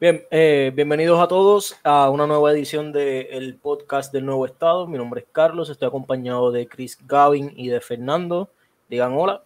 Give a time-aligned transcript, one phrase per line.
[0.00, 4.86] Bien, eh, bienvenidos a todos a una nueva edición del podcast del Nuevo Estado.
[4.86, 8.48] Mi nombre es Carlos, estoy acompañado de Chris Gavin y de Fernando.
[8.88, 9.42] Digan hola.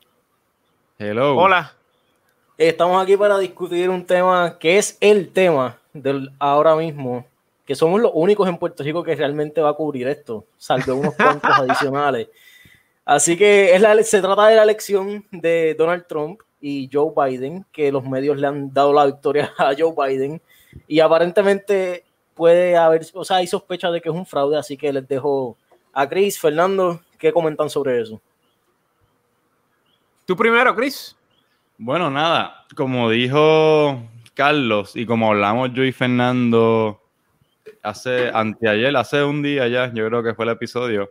[0.99, 1.39] Hello.
[1.39, 1.73] Hola.
[2.59, 7.25] Estamos aquí para discutir un tema que es el tema del ahora mismo,
[7.65, 11.15] que somos los únicos en Puerto Rico que realmente va a cubrir esto, salvo unos
[11.15, 12.29] cuantos adicionales.
[13.07, 17.67] Así que es la, se trata de la elección de Donald Trump y Joe Biden,
[17.73, 20.41] que los medios le han dado la victoria a Joe Biden
[20.87, 22.05] y aparentemente
[22.35, 25.59] puede haber, o sea, hay sospecha de que es un fraude, así que les dejo
[25.93, 28.21] a Chris, Fernando, ¿qué comentan sobre eso?
[30.25, 31.17] Tú primero, Chris.
[31.77, 34.01] Bueno, nada, como dijo
[34.35, 37.01] Carlos y como hablamos yo y Fernando
[37.83, 41.11] hace anteayer, hace un día ya, yo creo que fue el episodio,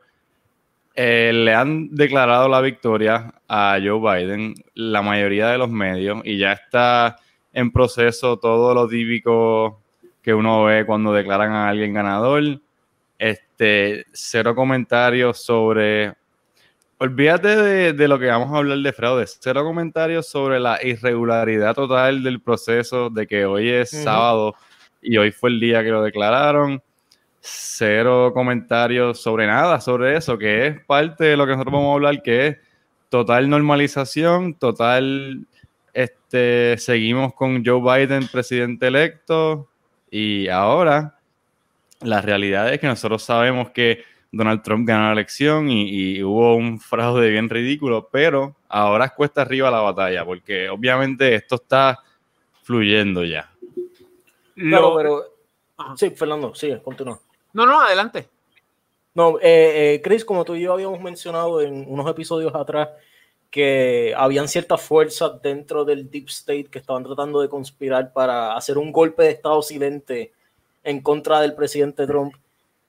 [0.94, 6.38] eh, le han declarado la victoria a Joe Biden la mayoría de los medios y
[6.38, 7.16] ya está
[7.54, 9.82] en proceso todo lo típico
[10.22, 12.43] que uno ve cuando declaran a alguien ganador.
[13.18, 16.13] Este, cero comentarios sobre.
[16.98, 19.26] Olvídate de, lo que vamos a hablar de fraude.
[19.26, 24.54] Cero comentarios sobre la irregularidad total del proceso, de que hoy es sábado
[25.01, 26.82] y hoy fue el día que lo declararon
[27.42, 31.94] cero comentarios sobre nada, sobre eso, que es parte de lo que nosotros vamos a
[31.96, 32.58] hablar, que es
[33.10, 35.46] total normalización, total,
[35.94, 39.68] este, seguimos con Joe Biden, presidente electo,
[40.10, 41.18] y ahora
[42.02, 46.80] la realidad es que nosotros sabemos que Donald Trump ganó la elección y, hubo un
[46.80, 52.00] fraude bien ridículo, pero ahora es cuesta arriba la batalla, porque obviamente esto está
[52.64, 53.52] fluyendo ya.
[54.56, 55.24] No, pero...
[55.96, 57.20] Sí, Fernando, sigue, continúa.
[57.54, 58.30] No, no, adelante.
[59.13, 62.90] No, eh, eh, Chris, como tú y yo habíamos mencionado en unos episodios atrás,
[63.49, 68.78] que habían ciertas fuerzas dentro del Deep State que estaban tratando de conspirar para hacer
[68.78, 70.31] un golpe de Estado silente
[70.84, 72.34] en contra del presidente Trump.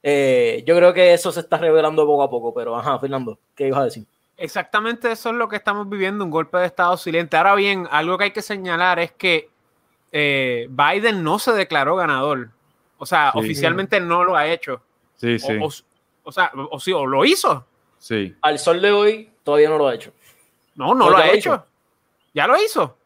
[0.05, 3.67] Eh, yo creo que eso se está revelando poco a poco, pero ajá, Fernando, ¿qué
[3.67, 4.07] ibas a decir?
[4.37, 7.37] Exactamente eso es lo que estamos viviendo, un golpe de Estado silente.
[7.37, 9.51] Ahora bien, algo que hay que señalar es que
[10.13, 12.51] Biden no se declaró ganador.
[13.03, 14.81] O sea, oficialmente no lo ha hecho.
[15.17, 15.59] Sí, sí.
[16.23, 17.67] O, sea, o sí, o lo hizo.
[17.99, 18.33] Sí.
[18.41, 20.13] Al sol de hoy todavía no lo ha hecho.
[20.77, 21.67] No, no lo ha hecho.
[22.33, 22.97] Ya lo hizo.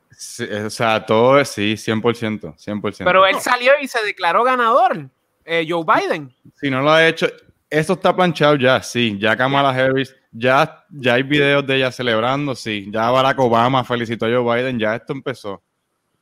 [0.67, 3.05] o sea, todo es sí, 100%, 100%.
[3.05, 5.09] Pero él salió y se declaró ganador,
[5.47, 6.31] eh, Joe Biden.
[6.61, 7.27] Si no lo ha hecho,
[7.71, 9.17] eso está planchado ya, sí.
[9.19, 12.87] Ya Kamala Harris, ya, ya hay videos de ella celebrando, sí.
[12.91, 15.63] Ya Barack Obama felicitó a Joe Biden, ya esto empezó.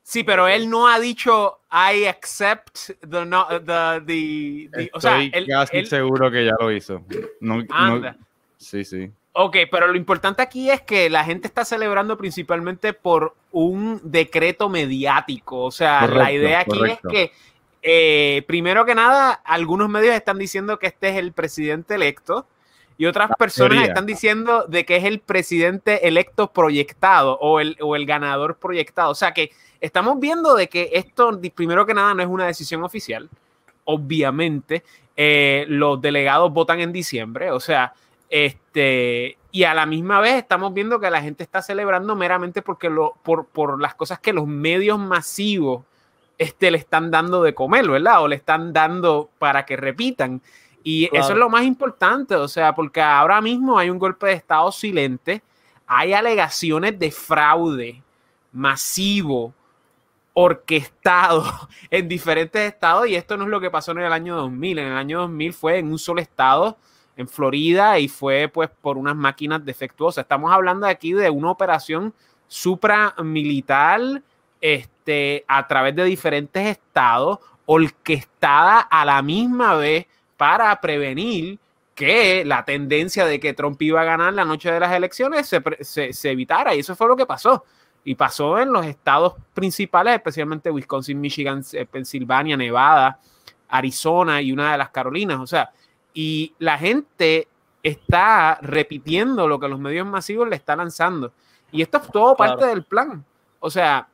[0.05, 5.23] Sí, pero él no ha dicho I accept the, no, the, the, Estoy o sea,
[5.23, 7.03] él, casi seguro que ya lo hizo.
[7.41, 7.63] No,
[8.59, 9.11] sí, sí.
[9.33, 14.69] Ok, pero lo importante aquí es que la gente está celebrando principalmente por un decreto
[14.69, 15.65] mediático.
[15.65, 17.33] O sea, la idea aquí es que,
[17.83, 22.47] eh, primero que nada, algunos medios están diciendo que este es el presidente electo
[22.97, 27.97] y otras personas están diciendo de que es el presidente electo proyectado o el, o
[27.97, 29.11] el ganador proyectado.
[29.11, 29.51] O sea que
[29.85, 33.29] estamos viendo de que esto, primero que nada, no es una decisión oficial.
[33.85, 34.83] Obviamente,
[35.15, 37.93] eh, los delegados votan en diciembre, o sea,
[38.31, 42.89] este, y a la misma vez estamos viendo que la gente está celebrando meramente porque
[42.89, 45.85] lo, por, por las cosas que los medios masivos
[46.39, 48.23] este, le están dando de comer, ¿verdad?
[48.23, 50.41] O le están dando para que repitan.
[50.83, 54.33] Y eso es lo más importante, o sea, porque ahora mismo hay un golpe de
[54.33, 55.43] Estado silente,
[55.87, 58.03] hay alegaciones de fraude
[58.53, 59.53] masivo,
[60.35, 61.45] orquestado
[61.91, 64.87] en diferentes estados, y esto no es lo que pasó en el año 2000, en
[64.89, 66.77] el año 2000 fue en un solo estado,
[67.17, 70.25] en Florida, y fue pues por unas máquinas defectuosas.
[70.25, 72.13] Estamos hablando aquí de una operación
[72.49, 74.23] supramilitar
[74.61, 80.07] este, a través de diferentes estados, orquestada a la misma vez
[80.37, 81.59] para prevenir
[81.95, 86.31] que la tendencia de que Trump iba a ganar la noche de las elecciones se,
[86.31, 86.75] evitara.
[86.75, 87.65] Y eso fue lo que pasó.
[88.05, 93.19] Y pasó en los estados principales, especialmente Wisconsin, Michigan, eh, Pensilvania, Nevada,
[93.69, 95.41] Arizona y una de las Carolinas.
[95.41, 95.71] O sea,
[96.13, 97.49] y la gente
[97.83, 101.33] está repitiendo lo que los medios masivos le están lanzando.
[101.73, 103.25] Y esto es todo parte del plan.
[103.59, 104.09] O sea,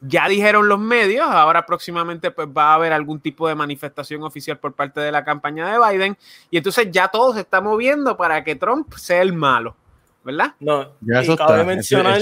[0.00, 4.58] ya dijeron los medios, ahora próximamente pues va a haber algún tipo de manifestación oficial
[4.58, 6.18] por parte de la campaña de Biden
[6.50, 9.74] y entonces ya todo se está moviendo para que Trump sea el malo,
[10.26, 10.54] ¿verdad?
[10.58, 12.20] No, ya y cabe mencionar,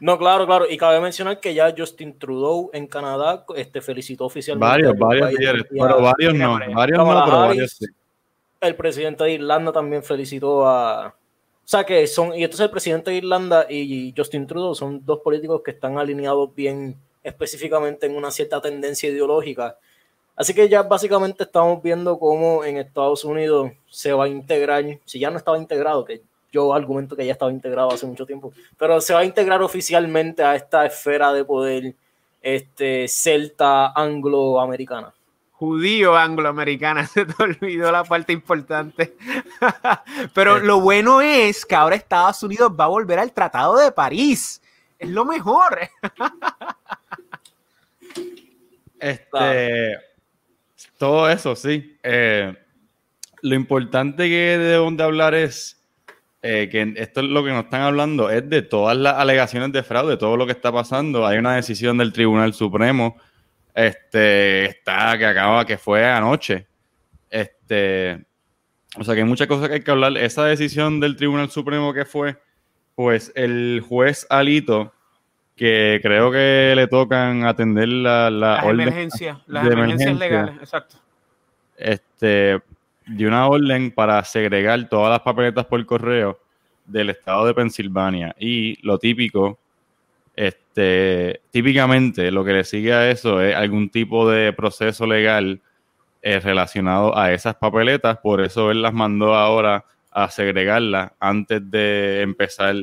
[0.00, 4.86] no, claro, claro, y cabe mencionar que ya Justin Trudeau en Canadá este, felicitó oficialmente.
[4.86, 7.84] Varios, varios, pero varios no, varios no, pero varios sí.
[8.58, 11.14] El presidente de Irlanda también felicitó a, o
[11.62, 15.60] sea que son, y entonces el presidente de Irlanda y Justin Trudeau son dos políticos
[15.62, 19.76] que están alineados bien específicamente en una cierta tendencia ideológica.
[20.38, 25.18] Así que ya básicamente estamos viendo cómo en Estados Unidos se va a integrar, si
[25.18, 29.00] ya no estaba integrado, que yo argumento que ya estaba integrado hace mucho tiempo, pero
[29.00, 31.96] se va a integrar oficialmente a esta esfera de poder
[32.40, 35.12] este, celta angloamericana.
[35.54, 39.16] Judío angloamericana, se te olvidó la parte importante.
[40.34, 44.62] pero lo bueno es que ahora Estados Unidos va a volver al Tratado de París.
[45.00, 45.80] Es lo mejor.
[49.00, 50.07] este,
[50.98, 51.96] todo eso, sí.
[52.02, 52.54] Eh,
[53.42, 55.78] lo importante que debemos de hablar es
[56.42, 59.82] eh, que esto es lo que nos están hablando, es de todas las alegaciones de
[59.82, 61.26] fraude, todo lo que está pasando.
[61.26, 63.16] Hay una decisión del Tribunal Supremo,
[63.74, 66.66] este, está, que acaba, que fue anoche.
[67.28, 68.24] Este,
[68.96, 70.16] o sea que hay muchas cosas que hay que hablar.
[70.16, 72.36] Esa decisión del Tribunal Supremo que fue,
[72.94, 74.92] pues el juez Alito,
[75.58, 80.96] que creo que le tocan atender la, la las emergencias, las emergencias legales, exacto.
[81.76, 82.60] Este,
[83.06, 86.38] de una orden para segregar todas las papeletas por correo
[86.86, 88.34] del estado de Pensilvania.
[88.38, 89.58] Y lo típico,
[90.36, 95.60] este, típicamente lo que le sigue a eso es algún tipo de proceso legal
[96.22, 98.18] eh, relacionado a esas papeletas.
[98.18, 102.76] Por eso él las mandó ahora a segregarlas antes de empezar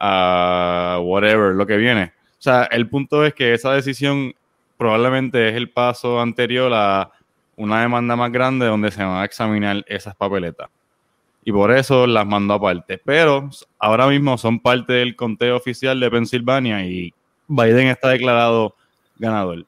[0.00, 2.12] a whatever, lo que viene.
[2.32, 4.34] O sea, el punto es que esa decisión
[4.78, 7.12] probablemente es el paso anterior a
[7.56, 10.70] una demanda más grande donde se van a examinar esas papeletas.
[11.44, 12.98] Y por eso las mandó aparte.
[13.04, 17.12] Pero ahora mismo son parte del conteo oficial de Pensilvania y
[17.46, 18.74] Biden está declarado
[19.18, 19.66] ganador.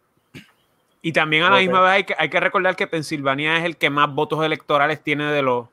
[1.03, 4.09] Y también a la misma vez hay que, recordar que Pensilvania es el que más
[4.15, 5.67] votos electorales tiene de los,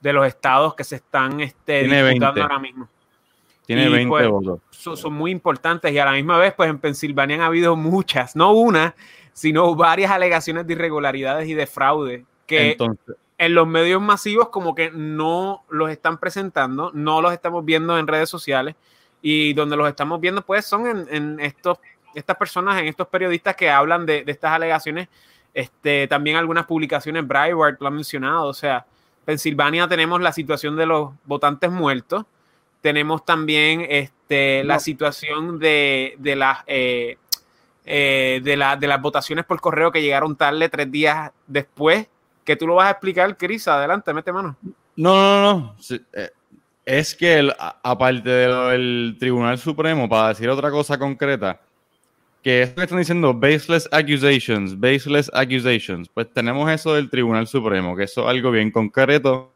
[0.00, 2.88] de los estados que se están este, disputando ahora mismo.
[3.66, 4.60] Tiene 20 pues, votos.
[4.70, 8.36] Son, son, muy importantes y a la misma vez, pues en Pensilvania han habido muchas,
[8.36, 8.94] no una,
[9.32, 12.76] sino varias alegaciones de irregularidades y de fraude que
[13.38, 18.06] en los medios masivos como que no los están presentando, no los estamos viendo en
[18.06, 18.76] redes sociales
[19.20, 21.78] y donde los estamos viendo pues son en, estos,
[22.14, 25.08] estas personas, en estos periodistas que hablan de, estas alegaciones,
[25.52, 28.86] este, también algunas publicaciones, Breitbart lo ha mencionado, o sea,
[29.24, 32.24] Pensilvania tenemos la situación de los votantes muertos,
[32.86, 36.58] tenemos también este, la situación de, de las...
[36.68, 37.18] Eh,
[37.84, 42.06] eh, de, la, de las votaciones por correo que llegaron tarde tres días después,
[42.44, 43.66] que tú lo vas a explicar, Cris.
[43.66, 44.56] Adelante, mete mano.
[44.94, 45.76] No, no, no.
[46.12, 46.30] Eh,
[46.84, 47.48] es que
[47.82, 51.60] aparte del Tribunal Supremo, para decir otra cosa concreta,
[52.40, 57.96] que esto que están diciendo baseless accusations, baseless accusations, pues tenemos eso del Tribunal Supremo,
[57.96, 59.52] que eso es algo bien concreto,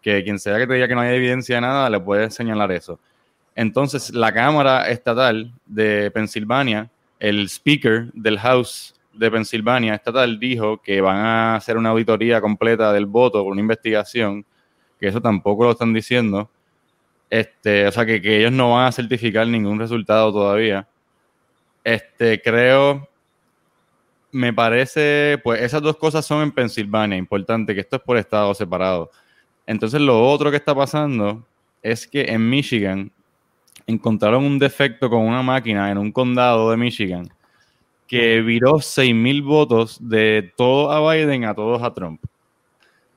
[0.00, 2.72] que quien sea que te diga que no hay evidencia de nada, le puede señalar
[2.72, 2.98] eso.
[3.54, 11.00] Entonces, la Cámara Estatal de Pensilvania, el Speaker del House de Pensilvania Estatal, dijo que
[11.00, 14.46] van a hacer una auditoría completa del voto, una investigación,
[14.98, 16.50] que eso tampoco lo están diciendo.
[17.28, 20.88] Este, o sea, que, que ellos no van a certificar ningún resultado todavía.
[21.84, 23.08] Este, creo,
[24.32, 28.54] me parece, pues esas dos cosas son en Pensilvania, importante, que esto es por estado
[28.54, 29.10] separado.
[29.70, 31.46] Entonces, lo otro que está pasando
[31.80, 33.12] es que en Michigan
[33.86, 37.28] encontraron un defecto con una máquina en un condado de Michigan
[38.08, 42.20] que viró 6.000 votos de todos a Biden a todos a Trump.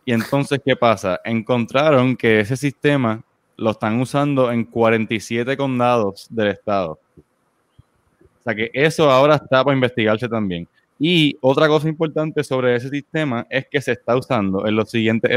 [0.05, 1.19] Y entonces, ¿qué pasa?
[1.25, 3.23] Encontraron que ese sistema
[3.57, 6.99] lo están usando en 47 condados del estado.
[7.17, 10.67] O sea que eso ahora está para investigarse también.
[10.99, 15.31] Y otra cosa importante sobre ese sistema es que se está usando en los siguientes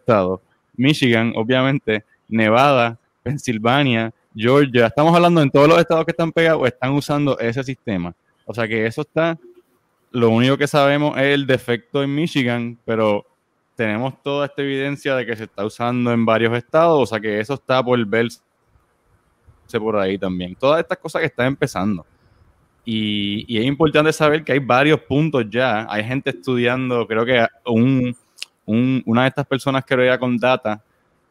[0.00, 0.40] estados.
[0.76, 6.92] Michigan, obviamente, Nevada, Pensilvania, Georgia, estamos hablando en todos los estados que están pegados, están
[6.92, 8.14] usando ese sistema.
[8.44, 9.38] O sea que eso está,
[10.10, 13.24] lo único que sabemos es el defecto en Michigan, pero
[13.76, 17.40] tenemos toda esta evidencia de que se está usando en varios estados, o sea que
[17.40, 18.40] eso está por verse
[19.78, 20.54] por ahí también.
[20.54, 22.04] Todas estas cosas que están empezando.
[22.84, 25.86] Y, es importante saber que hay varios puntos ya.
[25.88, 27.46] Hay gente estudiando, creo que
[28.66, 30.82] una de estas personas que veía con data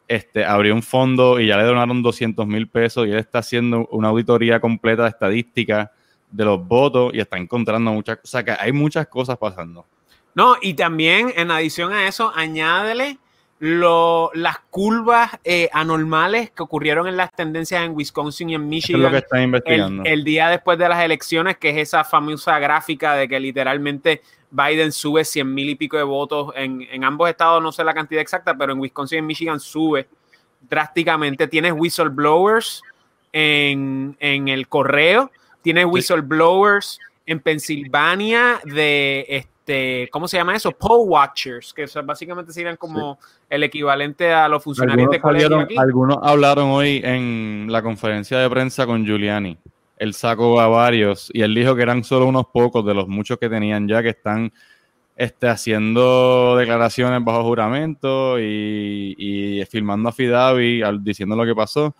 [0.06, 3.86] este, abrió un fondo y ya le donaron 200 mil pesos y él está haciendo
[3.92, 5.92] una auditoría completa de estadística
[6.30, 8.28] de los votos y está encontrando muchas cosas.
[8.28, 9.86] O sea, que hay muchas cosas pasando.
[10.34, 13.18] No, y también en adición a eso, añádele
[13.60, 19.00] lo, las curvas eh, anormales que ocurrieron en las tendencias en Wisconsin y en Michigan.
[19.00, 20.02] es lo que está investigando.
[20.04, 24.90] El, día después de las elecciones, que es esa famosa gráfica de que literalmente Biden
[24.90, 26.52] sube 100 mil y pico de votos.
[26.56, 29.60] En, en, ambos estados no sé la cantidad exacta, pero en Wisconsin y en Michigan
[29.60, 30.08] sube
[30.68, 31.46] drásticamente.
[31.46, 32.82] Tienes whistleblowers
[33.32, 35.30] en, en el correo
[35.62, 40.72] tienes whistleblowers en Pensilvania de este, ¿cómo se llama eso?
[40.72, 43.18] Poll Watchers, que básicamente serían como
[43.50, 48.86] el equivalente a los funcionarios de colegio Algunos hablaron hoy en la conferencia de prensa
[48.86, 49.58] con Giuliani.
[49.98, 53.38] Él sacó a varios y él dijo que eran solo unos pocos de los muchos
[53.38, 54.50] que tenían ya que están
[55.16, 61.94] este, haciendo declaraciones bajo juramento y, y filmando a Fidavi diciendo lo que pasó.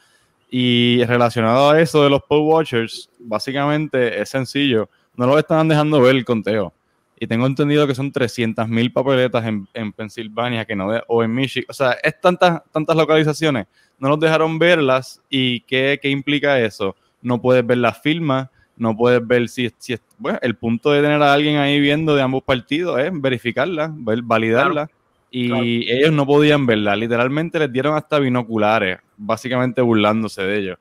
[0.49, 4.89] Y relacionado a eso de los poll watchers, básicamente es sencillo
[5.21, 6.73] no lo estaban dejando ver el conteo.
[7.23, 11.67] Y tengo entendido que son 300.000 papeletas en, en, Pensilvania que no o en Michigan.
[11.69, 13.67] O sea, es tantas, tantas localizaciones.
[13.99, 15.21] No los dejaron verlas.
[15.29, 16.97] ¿Y qué, qué implica eso?
[17.21, 21.21] No puedes ver las firmas, no puedes ver si, si bueno, el punto de tener
[21.21, 24.89] a alguien ahí viendo de ambos partidos es verificarla, validarla.
[25.31, 26.97] Y ellos no podían verla.
[26.97, 30.79] Literalmente les dieron hasta binoculares, básicamente burlándose de ellos.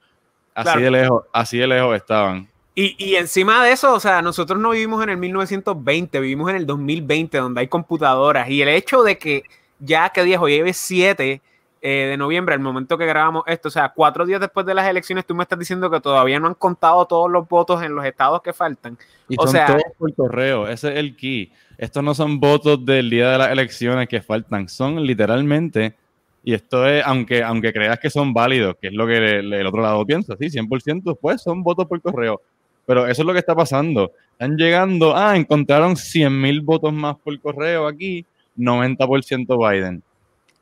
[0.56, 2.48] Así de lejos, así de lejos estaban.
[2.82, 6.66] Y, encima de eso, o sea, nosotros no vivimos en el 1920, vivimos en el
[6.66, 8.50] 2020, donde hay computadoras.
[8.50, 9.44] Y el hecho de que
[9.80, 11.42] ya que día hoy es 7
[11.82, 15.26] de noviembre, al momento que grabamos esto, o sea, cuatro días después de las elecciones,
[15.26, 18.42] tú me estás diciendo que todavía no han contado todos los votos en los estados
[18.42, 18.98] que faltan.
[19.28, 21.52] Y o son sea, todos por correo, ese es el key.
[21.78, 25.96] Estos no son votos del día de las elecciones que faltan, son literalmente
[26.44, 29.68] y esto es, aunque, aunque creas que son válidos, que es lo que el, el
[29.68, 32.42] otro lado piensa, sí, 100%, pues son votos por correo.
[32.90, 34.14] Pero eso es lo que está pasando.
[34.32, 38.26] Están llegando, ah, encontraron 100 mil votos más por correo aquí,
[38.58, 40.02] 90% Biden.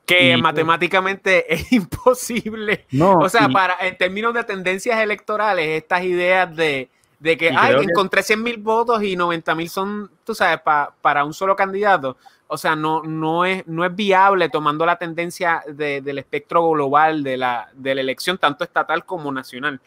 [0.06, 2.86] Que matemáticamente es imposible.
[2.92, 6.90] No, o sea, para, en términos de tendencias electorales, estas ideas de,
[7.24, 10.60] que, ay, encontré 100 mil votos y 90 mil son, tú sabes,
[11.02, 12.18] para un solo candidato.
[12.48, 17.38] O sea, no, no, es, no es viable tomando la tendencia del espectro global de
[17.38, 19.80] la, de la elección, tanto estatal como nacional.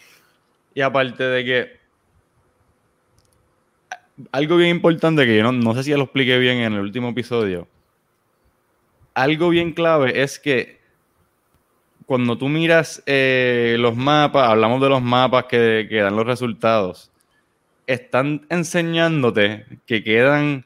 [0.73, 1.80] Y aparte de que
[4.33, 7.69] algo bien importante que yo no, sé si lo expliqué bien en el último episodio.
[9.15, 10.81] Algo bien clave es que
[12.07, 17.11] cuando tú miras eh, los mapas, hablamos de los mapas que, que, dan los resultados,
[17.87, 20.65] están enseñándote que quedan,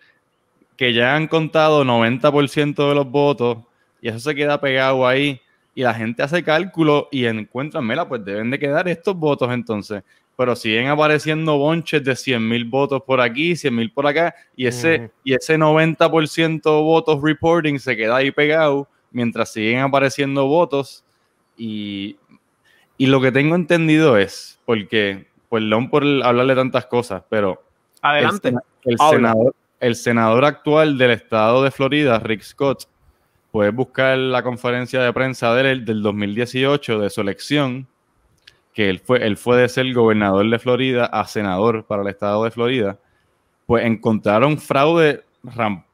[0.76, 3.58] que ya han contado 90% de los votos
[4.00, 5.40] y eso se queda pegado ahí
[5.74, 10.02] y la gente hace cálculo y encuentran, mira, pues deben de quedar estos votos entonces
[10.36, 14.66] pero siguen apareciendo bonches de 100 mil votos por aquí, 100 mil por acá, y
[14.66, 21.04] ese, y ese 90% votos reporting se queda ahí pegado mientras siguen apareciendo votos.
[21.56, 22.16] Y,
[22.98, 27.62] lo que tengo entendido es, porque, perdón por hablarle tantas cosas, pero...
[28.02, 28.52] Adelante.
[28.84, 32.84] El, senador, el senador actual del estado de Florida, Rick Scott,
[33.50, 37.86] puede buscar la conferencia de prensa de del 2018 de su elección
[38.74, 42.44] que él fue, él fue de ser gobernador de Florida a senador para el estado
[42.44, 42.98] de Florida,
[43.66, 45.24] pues encontraron fraude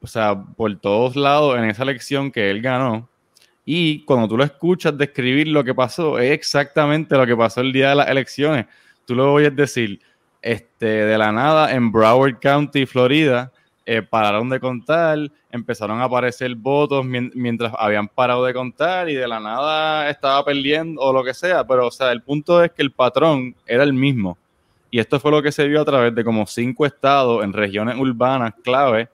[0.01, 3.09] o sea, por todos lados en esa elección que él ganó.
[3.65, 7.71] Y cuando tú lo escuchas describir lo que pasó, es exactamente lo que pasó el
[7.71, 8.65] día de las elecciones.
[9.05, 9.99] Tú lo oyes decir,
[10.41, 13.51] este, de la nada en Broward County, Florida,
[13.85, 15.17] eh, pararon de contar,
[15.49, 21.01] empezaron a aparecer votos mientras habían parado de contar y de la nada estaba perdiendo
[21.01, 23.93] o lo que sea, pero o sea, el punto es que el patrón era el
[23.93, 24.37] mismo.
[24.91, 27.97] Y esto fue lo que se vio a través de como cinco estados en regiones
[27.97, 29.09] urbanas clave.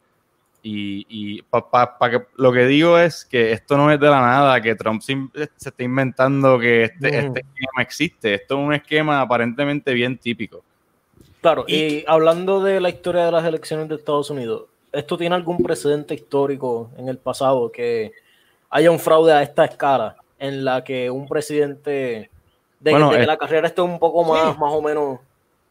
[0.64, 5.02] Y, que, lo que digo es que esto no es de la nada, que Trump
[5.02, 8.34] se, está inventando que este, este esquema existe.
[8.34, 10.64] Esto es un esquema aparentemente bien típico.
[11.48, 15.60] Claro, y, hablando de la historia de las elecciones de Estados Unidos, ¿esto tiene algún
[15.60, 18.12] precedente histórico en el pasado que
[18.70, 22.30] haya un fraude a esta escala en la que un presidente
[22.82, 25.20] de, que, la carrera esté un poco más, más o menos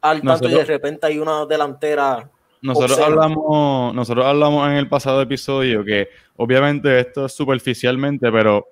[0.00, 2.26] al tanto y de repente hay una delantera
[2.62, 8.66] nosotros hablamos, nosotros hablamos en el pasado episodio que obviamente esto es superficialmente, pero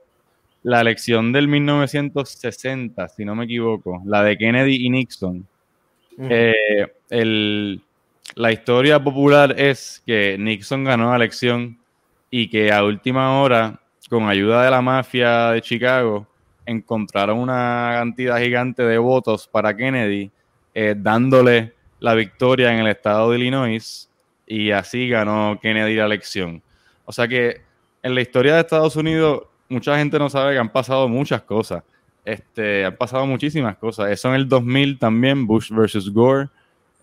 [0.63, 5.47] la elección del 1960, si no me equivoco, la de Kennedy y Nixon,
[6.19, 6.87] eh,
[8.35, 11.79] la historia popular es que Nixon ganó la elección
[12.31, 13.81] y que a última hora,
[14.11, 16.27] con ayuda de la mafia de Chicago,
[16.67, 20.31] encontraron una cantidad gigante de votos para Kennedy,
[20.75, 24.11] eh, dándole la victoria en el estado de Illinois
[24.47, 26.63] y así ganó Kennedy la elección.
[27.05, 27.63] O sea que
[28.03, 31.83] en la historia de Estados Unidos mucha gente no sabe que han pasado muchas cosas.
[32.25, 34.11] Este, han pasado muchísimas cosas.
[34.11, 36.49] Eso en el 2000 también, Bush versus Gore,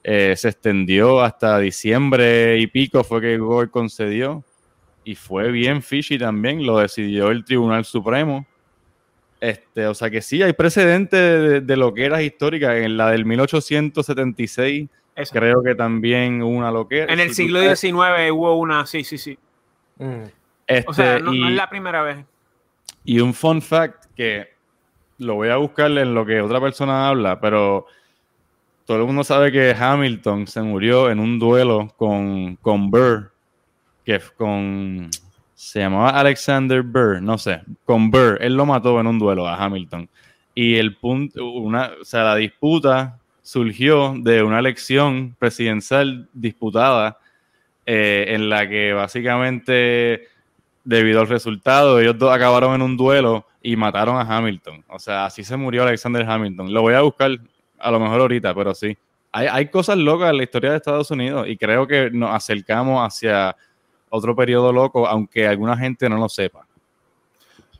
[0.04, 4.44] eh, se extendió hasta diciembre y pico fue que Gore concedió.
[5.04, 8.46] Y fue bien fishy también, lo decidió el Tribunal Supremo.
[9.40, 12.78] Este, o sea que sí, hay precedentes de, lo que era histórica.
[12.78, 14.88] En la del 1876,
[15.32, 17.12] creo que también hubo una loquera.
[17.12, 19.38] En el siglo XIX hubo una, sí, sí, sí.
[19.98, 20.24] Mm.
[20.86, 22.24] o sea, este, no, es la primera vez.
[23.04, 24.54] Y un fun fact que
[25.22, 27.86] lo voy a buscar en lo que otra persona habla, pero
[28.86, 33.32] todo el mundo sabe que Hamilton se murió en un duelo con, con Burr,
[34.04, 35.10] que con
[35.54, 39.64] se llamaba Alexander Burr, no sé, con Burr, él lo mató en un duelo a
[39.64, 40.10] Hamilton.
[40.56, 47.20] Y el punto, una, o sea, la disputa surgió de una elección presidencial disputada
[47.86, 50.28] eh, en la que básicamente,
[50.84, 54.84] debido al resultado, ellos dos acabaron en un duelo y mataron a Hamilton.
[54.88, 56.74] O sea, así se murió Alexander Hamilton.
[56.74, 57.32] Lo voy a buscar
[57.80, 58.98] a lo mejor ahorita, pero sí.
[59.32, 63.02] Hay, hay cosas locas en la historia de Estados Unidos y creo que nos acercamos
[63.06, 63.56] hacia
[64.10, 66.68] otro periodo loco, aunque alguna gente no lo sepa.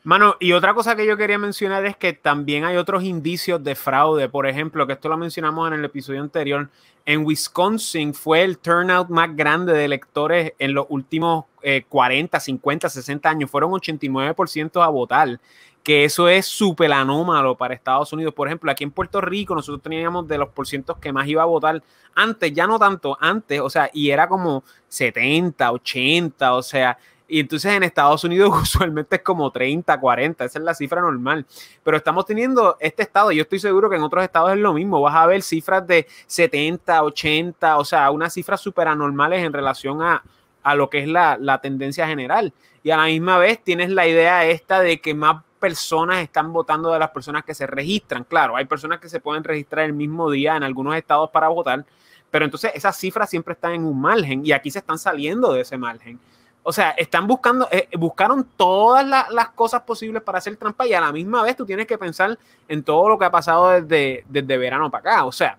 [0.04, 3.76] Mano, y otra cosa que yo quería mencionar es que también hay otros indicios de
[3.76, 4.30] fraude.
[4.30, 6.70] Por ejemplo, que esto lo mencionamos en el episodio anterior.
[7.06, 11.46] En Wisconsin fue el turnout más grande de electores en los últimos
[11.88, 13.52] 40, 50, 60 años.
[13.52, 15.40] Fueron 89% a votar
[15.84, 18.34] que eso es súper anómalo para Estados Unidos.
[18.34, 21.46] Por ejemplo, aquí en Puerto Rico nosotros teníamos de los porcientos que más iba a
[21.46, 21.82] votar
[22.14, 26.98] antes, ya no tanto antes, o sea, y era como 70, 80, o sea,
[27.28, 31.46] y entonces en Estados Unidos usualmente es como 30, 40, esa es la cifra normal.
[31.82, 34.74] Pero estamos teniendo este estado, y yo estoy seguro que en otros estados es lo
[34.74, 39.54] mismo, vas a ver cifras de 70, 80, o sea, unas cifras súper anormales en
[39.54, 40.24] relación a,
[40.62, 42.54] a lo que es la, la tendencia general.
[42.84, 46.92] Y a la misma vez tienes la idea esta de que más personas están votando
[46.92, 48.24] de las personas que se registran.
[48.24, 51.86] Claro, hay personas que se pueden registrar el mismo día en algunos estados para votar,
[52.32, 55.62] pero entonces esas cifras siempre están en un margen y aquí se están saliendo de
[55.62, 56.20] ese margen.
[56.64, 61.02] O sea, están buscando, eh, buscaron todas las cosas posibles para hacer trampa y a
[61.02, 62.38] la misma vez tú tienes que pensar
[62.68, 65.26] en todo lo que ha pasado desde, desde verano para acá.
[65.26, 65.58] O sea,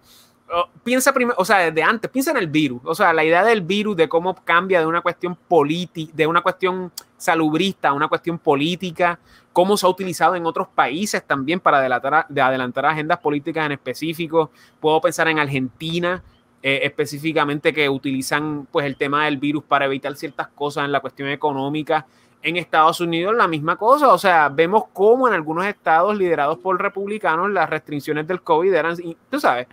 [0.83, 3.63] piensa primero, o sea, desde antes, piensa en el virus, o sea, la idea del
[3.63, 8.39] virus, de cómo cambia de una cuestión política, de una cuestión salubrista a una cuestión
[8.39, 9.19] política,
[9.53, 13.73] cómo se ha utilizado en otros países también para adelantar, de adelantar agendas políticas en
[13.73, 14.51] específico.
[14.81, 16.23] Puedo pensar en Argentina,
[16.63, 21.01] eh, específicamente que utilizan pues el tema del virus para evitar ciertas cosas en la
[21.01, 22.07] cuestión económica.
[22.43, 26.81] En Estados Unidos la misma cosa, o sea, vemos cómo en algunos estados liderados por
[26.81, 28.97] republicanos las restricciones del COVID eran,
[29.31, 29.69] tú sabes,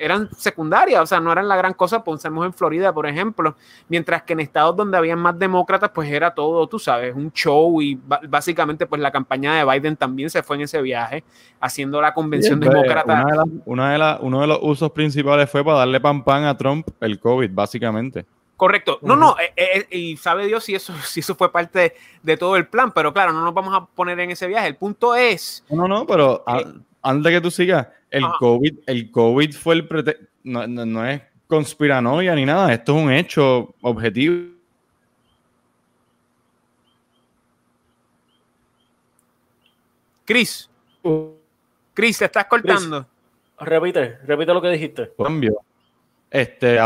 [0.00, 3.54] eran secundarias, o sea, no eran la gran cosa, pensemos en Florida, por ejemplo,
[3.88, 7.82] mientras que en estados donde había más demócratas, pues era todo, tú sabes, un show
[7.82, 11.22] y básicamente pues la campaña de Biden también se fue en ese viaje,
[11.60, 13.44] haciendo la convención pues, demócrata.
[13.66, 17.20] Una de uno de los usos principales fue para darle pan pan a Trump el
[17.20, 18.24] COVID, básicamente.
[18.56, 18.98] Correcto.
[19.00, 22.56] No, no, eh, eh, y sabe Dios si eso, si eso fue parte de, todo
[22.56, 24.66] el plan, pero claro, no nos vamos a poner en ese viaje.
[24.66, 25.64] El punto es...
[25.70, 26.44] No, no, pero
[27.02, 31.22] antes de que tú sigas, el COVID, el COVID fue el pretexto, no, no, es
[31.46, 34.56] conspiranoia ni nada, esto es un hecho objetivo.
[40.24, 40.70] Chris,
[41.92, 43.06] Chris, te estás cortando.
[43.58, 45.12] repite, repite lo que dijiste.
[45.18, 45.60] Cambio.
[46.30, 46.78] Este,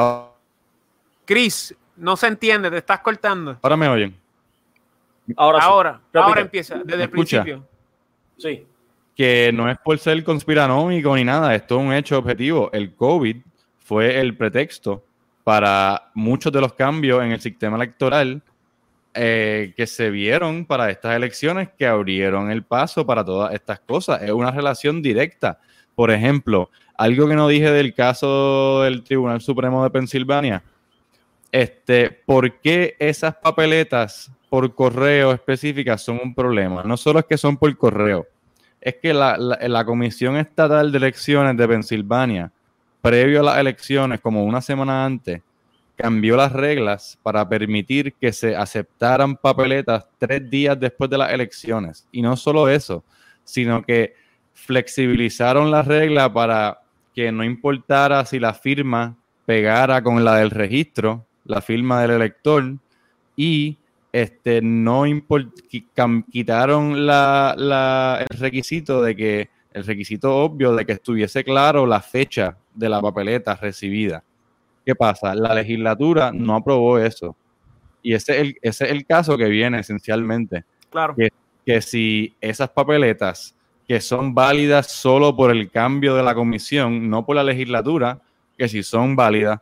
[1.26, 3.58] Chris, no se entiende, te estás cortando.
[3.60, 4.16] Ahora me oyen.
[5.36, 7.66] Ahora, ahora, ahora empieza, desde el principio.
[8.38, 8.66] Sí
[9.16, 12.70] que no es por ser conspiranómico ni nada, esto es un hecho objetivo.
[12.72, 13.36] El COVID
[13.78, 15.04] fue el pretexto
[15.44, 18.42] para muchos de los cambios en el sistema electoral
[19.16, 24.22] eh, que se vieron para estas elecciones que abrieron el paso para todas estas cosas.
[24.22, 25.60] Es una relación directa.
[25.94, 30.64] Por ejemplo, algo que no dije del caso del Tribunal Supremo de Pensilvania.
[31.52, 36.82] Este, ¿Por qué esas papeletas por correo específicas son un problema?
[36.82, 38.26] No solo es que son por correo,
[38.84, 42.52] es que la, Comisión Estatal de Elecciones de Pensilvania,
[43.00, 45.40] previo a las elecciones, como una semana antes,
[45.96, 52.06] cambió las reglas para permitir que se aceptaran papeletas tres días después de las elecciones.
[52.12, 53.02] Y no solo eso,
[53.42, 54.14] sino que
[54.52, 56.82] flexibilizaron la regla para
[57.14, 59.16] que no importara si la firma
[59.46, 62.74] pegara con la del registro, la firma del elector,
[63.34, 63.78] y
[64.14, 65.02] este, no
[66.30, 72.88] quitaron el requisito de que, el requisito obvio de que estuviese claro la fecha de
[72.88, 74.22] la papeleta recibida.
[74.86, 75.34] ¿Qué pasa?
[75.34, 77.34] La legislatura no aprobó eso.
[78.04, 80.64] Y ese es el, ese es el caso que viene esencialmente.
[80.90, 81.16] Claro.
[81.16, 81.30] Que,
[81.66, 83.56] que si esas papeletas
[83.88, 88.20] que son válidas solo por el cambio de la comisión, no por la legislatura,
[88.56, 89.60] que si son válidas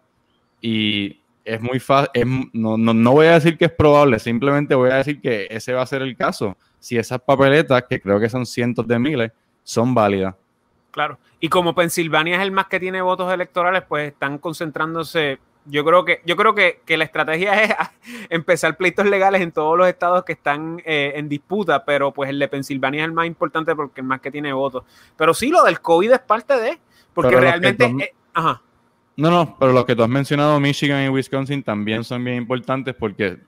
[0.61, 4.91] y es muy fácil, no, no, no, voy a decir que es probable, simplemente voy
[4.91, 6.57] a decir que ese va a ser el caso.
[6.79, 10.35] si esas papeletas, que creo que son cientos de miles, son válidas.
[10.91, 11.19] Claro.
[11.41, 15.39] Y como Pensilvania es el más que tiene votos electorales, pues están concentrándose.
[15.65, 17.75] Yo creo que, yo creo que, la estrategia es
[18.29, 22.39] empezar pleitos legales en todos los estados que están eh, en disputa, pero pues el
[22.39, 24.85] de Pensilvania es el más importante porque es el más que tiene votos.
[25.17, 26.79] Pero sí, lo del COVID es parte de,
[27.15, 27.85] porque realmente...
[27.87, 28.61] Eh, ajá.
[29.17, 32.95] No, no, pero los que tú has mencionado, Michigan y Wisconsin, también son bien importantes
[32.95, 33.39] porque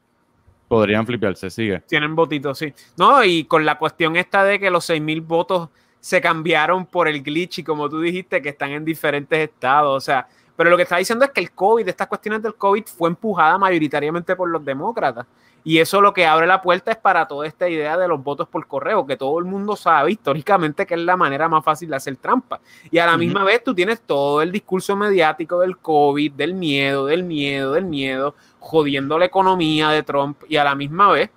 [0.68, 1.80] podrían fliparse, sigue.
[1.80, 2.72] Tienen votitos, sí.
[2.96, 5.68] No, y con la cuestión esta de que los 6.000 votos
[6.00, 9.96] se cambiaron por el glitch y como tú dijiste, que están en diferentes estados.
[9.96, 12.84] O sea, pero lo que está diciendo es que el COVID, estas cuestiones del COVID,
[12.86, 15.26] fue empujada mayoritariamente por los demócratas.
[15.66, 18.46] Y eso lo que abre la puerta es para toda esta idea de los votos
[18.46, 21.96] por correo, que todo el mundo sabe históricamente que es la manera más fácil de
[21.96, 22.60] hacer trampa.
[22.90, 27.06] Y a la misma vez tú tienes todo el discurso mediático del COVID, del miedo,
[27.06, 31.30] del miedo, del miedo, jodiendo la economía de Trump y a la misma vez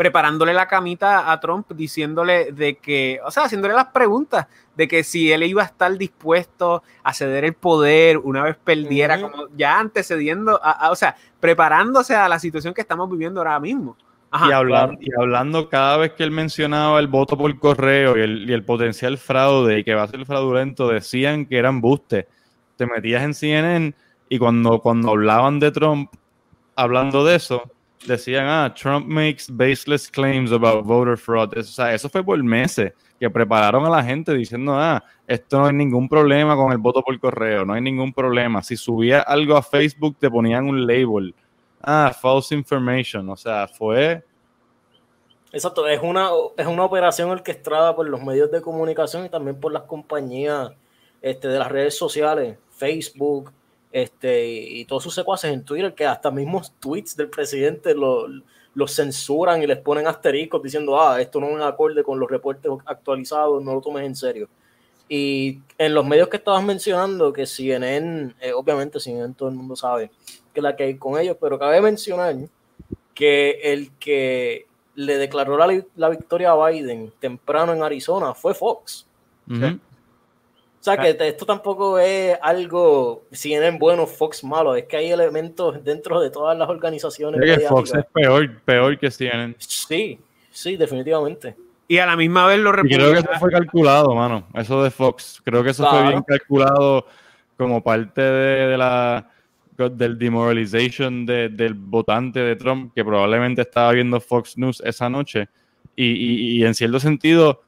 [0.00, 5.04] preparándole la camita a Trump, diciéndole de que, o sea, haciéndole las preguntas de que
[5.04, 9.78] si él iba a estar dispuesto a ceder el poder una vez perdiera, como ya
[9.78, 10.58] antecediendo,
[10.90, 13.94] o sea, preparándose a la situación que estamos viviendo ahora mismo.
[14.48, 18.48] y, hablando, y hablando cada vez que él mencionaba el voto por correo y el,
[18.48, 22.26] y el potencial fraude y que va a ser fraudulento, decían que eran buste.
[22.78, 23.94] Te metías en CNN
[24.30, 26.10] y cuando, cuando hablaban de Trump,
[26.74, 27.70] hablando de eso,
[28.06, 31.56] decían, ah, Trump makes baseless claims about voter fraud.
[31.56, 35.66] O sea, eso fue por meses que prepararon a la gente diciendo, ah, esto no
[35.66, 38.62] hay ningún problema con el voto por correo, no hay ningún problema.
[38.62, 41.34] Si subía algo a Facebook te ponían un label.
[41.82, 43.28] Ah, false information.
[43.28, 44.24] O sea, fue...
[45.52, 49.72] Exacto, es una, es una operación orquestada por los medios de comunicación y también por
[49.72, 50.70] las compañías
[51.20, 53.52] este, de las redes sociales, Facebook,
[53.92, 59.62] este, y todos sus secuaces en Twitter, que hasta mismos tweets del presidente los censuran
[59.62, 63.74] y les ponen asteriscos diciendo, ah, esto no es acorde con los reportes actualizados, no
[63.74, 64.48] lo tomes en serio.
[65.08, 69.74] Y en los medios que estabas mencionando, que CNN, eh, obviamente CNN todo el mundo
[69.74, 70.10] sabe
[70.54, 72.36] que la que hay con ellos, pero cabe mencionar
[73.12, 79.06] que el que le declaró la, victoria a Biden temprano en Arizona fue Fox.
[80.80, 85.10] O sea, que esto tampoco es algo, si en bueno, Fox malo, es que hay
[85.10, 87.38] elementos dentro de todas las organizaciones.
[87.38, 89.54] que Fox es peor, peor que CNN.
[89.58, 90.18] Sí,
[90.50, 91.54] sí, definitivamente.
[91.86, 95.42] Y a la misma vez lo Creo que eso fue calculado, mano, eso de Fox.
[95.44, 97.04] Creo que eso fue bien calculado
[97.58, 99.28] como parte de, la
[99.76, 105.46] del demoralization del votante de Trump, que probablemente estaba viendo Fox News esa noche.
[105.94, 107.60] y, y en cierto sentido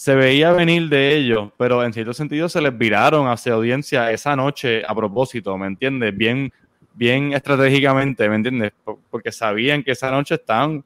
[0.00, 4.34] se veía venir de ellos, pero en cierto sentido se les viraron hacia audiencia esa
[4.34, 6.16] noche a propósito, ¿me entiendes?
[6.16, 6.50] Bien,
[6.94, 8.72] bien estratégicamente, ¿me entiendes?
[9.10, 10.82] Porque sabían que esa noche estaban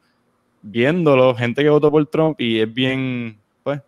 [0.62, 3.81] viéndolo, gente que votó por Trump y es bien, pues.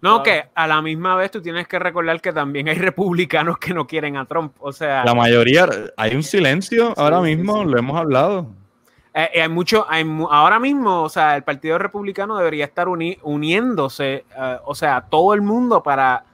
[0.00, 3.74] No, que a la misma vez tú tienes que recordar que también hay republicanos que
[3.74, 5.04] no quieren a Trump, o sea.
[5.04, 8.54] La mayoría, hay un silencio ahora mismo, lo hemos hablado.
[9.12, 9.86] Eh, eh, hay mucho,
[10.30, 15.42] ahora mismo, o sea, el Partido Republicano debería estar uniéndose, eh, o sea, todo el
[15.42, 16.24] mundo para,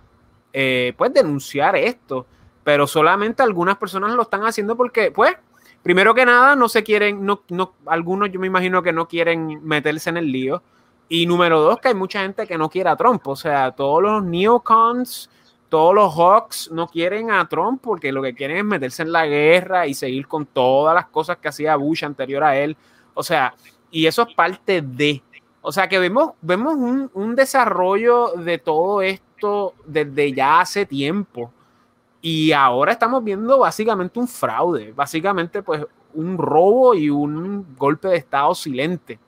[0.53, 2.27] pues, denunciar esto,
[2.65, 5.35] pero solamente algunas personas lo están haciendo porque, pues,
[5.83, 9.61] primero que nada, no se quieren, no, no, algunos yo me imagino que no quieren
[9.67, 10.63] meterse en el lío,
[11.09, 14.03] y número dos, que hay mucha gente que no quiere a Trump, o sea, todos
[14.03, 15.31] los neocons,
[15.77, 19.27] todos los Hawks no quieren a Trump porque lo que quieren es meterse en la
[19.27, 22.79] guerra y seguir con todas las cosas que hacía Bush anterior a él.
[23.13, 23.55] O sea,
[23.91, 25.23] y eso es parte de.
[25.61, 26.77] O sea, que vemos, vemos
[27.13, 31.53] un, desarrollo de todo esto desde ya hace tiempo.
[32.23, 35.85] Y ahora estamos viendo básicamente un fraude, básicamente pues
[36.15, 39.19] un robo y un golpe de Estado silente.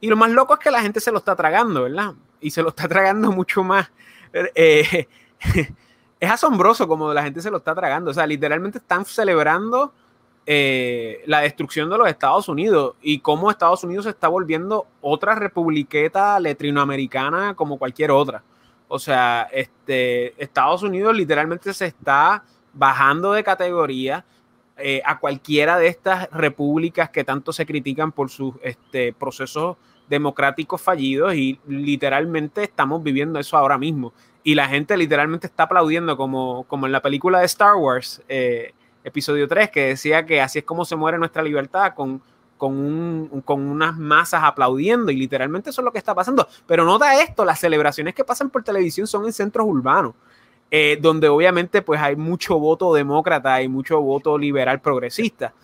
[0.00, 2.14] Y lo más loco es que la gente se lo está tragando, ¿verdad?
[2.40, 3.92] Y se lo está tragando mucho más.
[4.32, 5.06] Eh,
[6.20, 8.10] es asombroso como la gente se lo está tragando.
[8.10, 9.92] O sea, literalmente están celebrando
[10.46, 15.34] eh, la destrucción de los Estados Unidos y cómo Estados Unidos se está volviendo otra
[15.34, 18.42] republiqueta latinoamericana como cualquier otra.
[18.88, 24.24] O sea, este, Estados Unidos literalmente se está bajando de categoría
[24.76, 29.76] eh, a cualquiera de estas repúblicas que tanto se critican por sus este, procesos
[30.08, 34.12] democráticos fallidos y literalmente estamos viviendo eso ahora mismo
[34.44, 38.74] y la gente literalmente está aplaudiendo como, como en la película de Star Wars, eh,
[39.02, 42.20] episodio 3, que decía que así es como se muere nuestra libertad con,
[42.58, 46.46] con, con unas masas aplaudiendo y literalmente eso es lo que está pasando.
[46.66, 50.14] Pero nota esto, las celebraciones que pasan por televisión son en centros urbanos.
[50.70, 55.54] Eh, donde obviamente pues hay mucho voto demócrata y mucho voto liberal progresista.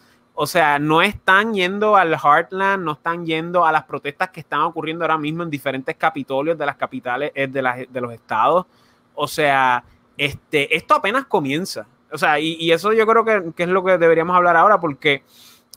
[0.42, 4.62] O sea, no están yendo al Heartland, no están yendo a las protestas que están
[4.62, 8.64] ocurriendo ahora mismo en diferentes capitolios de las capitales eh, de, de los estados.
[9.14, 9.84] O sea,
[10.16, 11.86] este, esto apenas comienza.
[12.10, 15.24] O sea, y, eso yo creo que, que, es lo que deberíamos hablar ahora, porque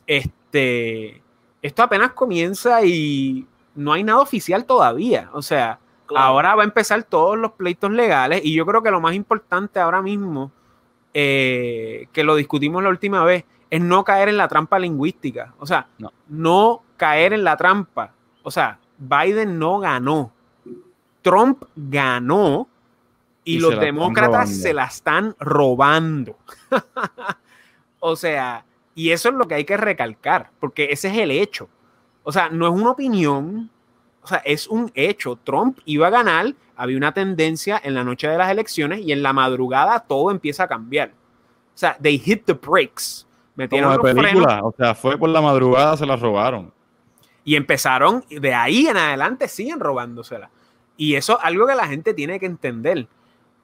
[0.07, 1.21] este,
[1.61, 3.45] esto apenas comienza y
[3.75, 5.29] no hay nada oficial todavía.
[5.33, 5.81] O sea,
[6.15, 9.81] ahora va a empezar todos los pleitos legales y yo creo que lo más importante
[9.81, 10.53] ahora mismo,
[11.13, 13.43] eh, que lo discutimos la última vez,
[13.73, 15.55] es no caer en la trampa lingüística.
[15.57, 15.87] O sea,
[16.27, 18.13] no, caer en la trampa.
[18.43, 20.31] O sea, Biden no ganó.
[21.23, 22.67] Trump ganó
[23.43, 26.37] y, los demócratas se la están robando.
[27.99, 31.67] o sea, y eso es lo que hay que recalcar, porque ese es el hecho.
[32.21, 33.71] O sea, no es una opinión,
[34.21, 35.39] o sea, es un hecho.
[35.43, 39.23] Trump iba a ganar, había una tendencia en la noche de las elecciones y en
[39.23, 41.09] la madrugada todo empieza a cambiar.
[41.09, 43.25] O sea, they hit the brakes.
[43.55, 46.73] Metieron película, o sea, fue por la madrugada, se la robaron.
[47.43, 50.49] Y empezaron, de ahí en adelante siguen robándosela.
[50.97, 53.07] Y eso es algo que la gente tiene que entender.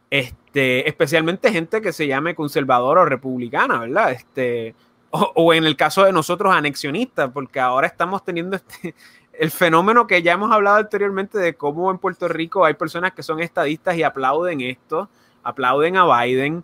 [0.09, 4.11] Este, especialmente gente que se llame conservador o republicana, ¿verdad?
[4.11, 4.75] Este,
[5.11, 8.93] o, en el caso de nosotros, anexionistas, porque ahora estamos teniendo este,
[9.33, 13.23] el fenómeno que ya hemos hablado anteriormente de cómo en Puerto Rico hay personas que
[13.23, 15.09] son estadistas y aplauden esto,
[15.43, 16.63] aplauden a Biden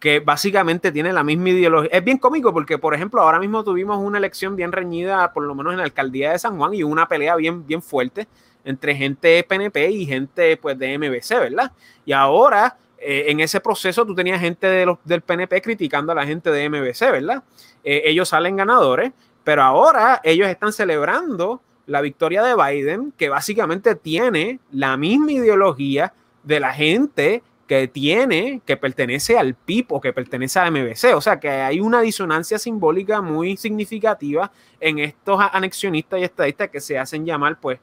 [0.00, 1.90] que básicamente tiene la misma ideología.
[1.92, 5.54] Es bien cómico porque, por ejemplo, ahora mismo tuvimos una elección bien reñida, por lo
[5.54, 8.26] menos en la alcaldía de San Juan, y una pelea bien, bien fuerte
[8.64, 11.72] entre gente PNP y gente pues, de MBC, ¿verdad?
[12.06, 16.26] Y ahora, eh, en ese proceso, tú tenías gente de del PNP criticando a la
[16.26, 17.42] gente de MBC, ¿verdad?
[17.84, 19.12] Eh, ellos salen ganadores,
[19.44, 26.14] pero ahora ellos están celebrando la victoria de Biden, que básicamente tiene la misma ideología
[26.42, 31.14] de la gente que tiene, que pertenece al PIB o que pertenece a MBC.
[31.14, 36.80] O sea que hay una disonancia simbólica muy significativa en estos anexionistas y estadistas que
[36.80, 37.78] se hacen llamar, pues,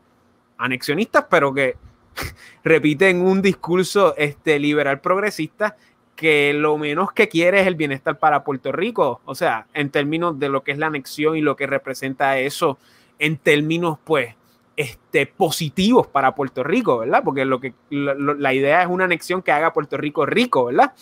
[0.57, 1.77] anexionistas, pero que
[2.65, 5.77] repiten un discurso este, liberal progresista
[6.17, 9.21] que lo menos que quiere es el bienestar para Puerto Rico.
[9.23, 12.77] O sea, en términos de lo que es la anexión y lo que representa eso,
[13.19, 14.35] en términos, pues,
[14.77, 17.23] este, positivos para Puerto Rico, ¿verdad?
[17.25, 20.93] Porque lo que, la idea es una anexión que haga Puerto Rico rico, ¿verdad?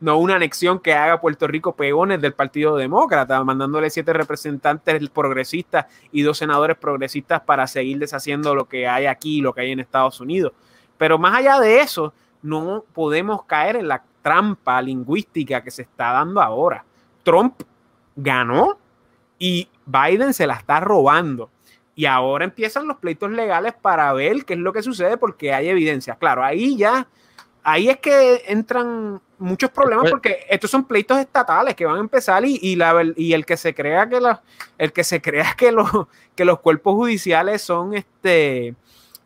[0.00, 5.86] No una anexión que haga Puerto Rico peones del Partido Demócrata, mandándole siete representantes progresistas
[6.10, 9.80] y dos senadores progresistas para seguir deshaciendo lo que hay aquí, lo que hay en
[9.80, 10.52] Estados Unidos.
[10.96, 16.12] Pero más allá de eso, no podemos caer en la trampa lingüística que se está
[16.12, 16.82] dando ahora.
[17.24, 17.60] Trump
[18.16, 18.78] ganó
[19.38, 21.50] y Biden se la está robando.
[21.98, 25.68] Y ahora empiezan los pleitos legales para ver qué es lo que sucede porque hay
[25.68, 26.14] evidencia.
[26.14, 27.08] Claro, ahí ya,
[27.64, 32.44] ahí es que entran muchos problemas porque estos son pleitos estatales que van a empezar
[32.44, 34.38] y, la, y el que se crea que los,
[34.78, 35.90] el que se crea que los,
[36.36, 38.76] que los cuerpos judiciales son este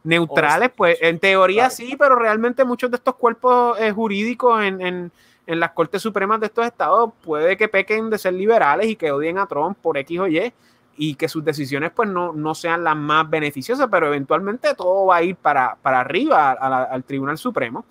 [0.02, 5.12] neutrales, pues en teoría sí, pero realmente muchos de estos cuerpos eh, jurídicos en, en,
[5.46, 9.12] en, las Cortes Supremas de estos estados puede que pequen de ser liberales y que
[9.12, 10.54] odien a Trump por X o Y
[10.96, 15.16] y que sus decisiones pues no, no sean las más beneficiosas, pero eventualmente todo va
[15.16, 17.84] a ir para, para arriba a la, al Tribunal Supremo.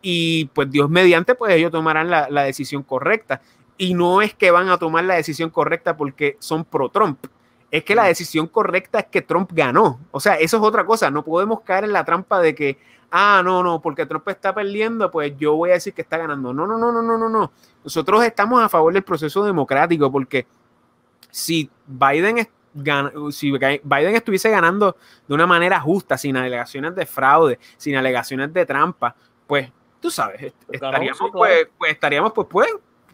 [0.00, 3.40] Y pues Dios mediante pues ellos tomarán la, la, decisión correcta.
[3.76, 7.26] Y no es que van a tomar la decisión correcta porque son pro Trump,
[7.70, 8.06] es que la mm.
[8.06, 11.84] decisión correcta es que Trump ganó, o sea, eso es otra cosa, no podemos caer
[11.84, 12.78] en la trampa de que
[13.10, 16.52] ah, no, no, porque Trump está perdiendo, pues yo voy a decir que está ganando.
[16.52, 17.52] No, no, no, no, no, no, no.
[17.84, 20.46] Nosotros estamos a favor del proceso democrático porque
[21.30, 22.48] si Biden,
[23.30, 28.66] si Biden estuviese ganando de una manera justa, sin alegaciones de fraude, sin alegaciones de
[28.66, 29.14] trampa,
[29.46, 32.68] pues tú sabes, pues estaríamos, pues, pues, estaríamos, pues, pues,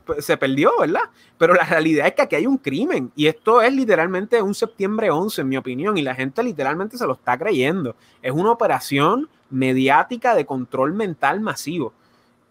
[0.05, 1.09] pues, se perdió, ¿verdad?
[1.39, 5.11] Pero la realidad es que aquí hay un crimen y esto es literalmente un septiembre
[5.11, 7.97] 11, en mi opinión, y la gente literalmente se lo está creyendo.
[8.21, 11.93] Es una operación mediática de control mental masivo.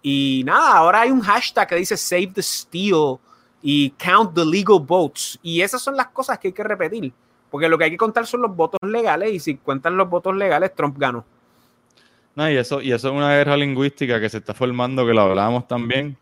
[0.01, 3.17] Y nada, ahora hay un hashtag que dice Save the Steel
[3.65, 5.39] y count the legal votes.
[5.41, 7.13] Y esas son las cosas que hay que repetir,
[7.49, 10.35] porque lo que hay que contar son los votos legales y si cuentan los votos
[10.35, 11.25] legales, Trump ganó.
[12.35, 15.21] No, y eso, y eso es una guerra lingüística que se está formando, que lo
[15.21, 16.17] hablábamos también,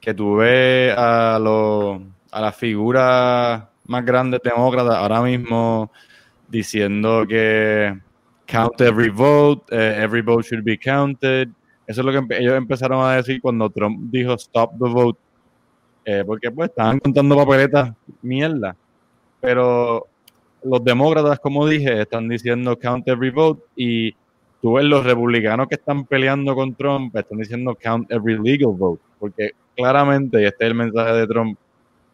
[0.00, 5.90] que tú ves a, los, a las figuras más grandes demócratas ahora mismo
[6.48, 7.98] diciendo que
[8.46, 11.48] count every vote, eh, every vote should be counted.
[11.86, 15.18] Eso es lo que ellos empezaron a decir cuando Trump dijo stop the vote
[16.04, 18.76] eh, porque pues estaban contando papeletas mierda.
[19.40, 20.06] Pero
[20.62, 24.12] los demócratas, como dije, están diciendo count every vote y
[24.62, 29.02] tú ves los republicanos que están peleando con Trump, están diciendo count every legal vote,
[29.18, 31.58] porque claramente, y este es el mensaje de Trump,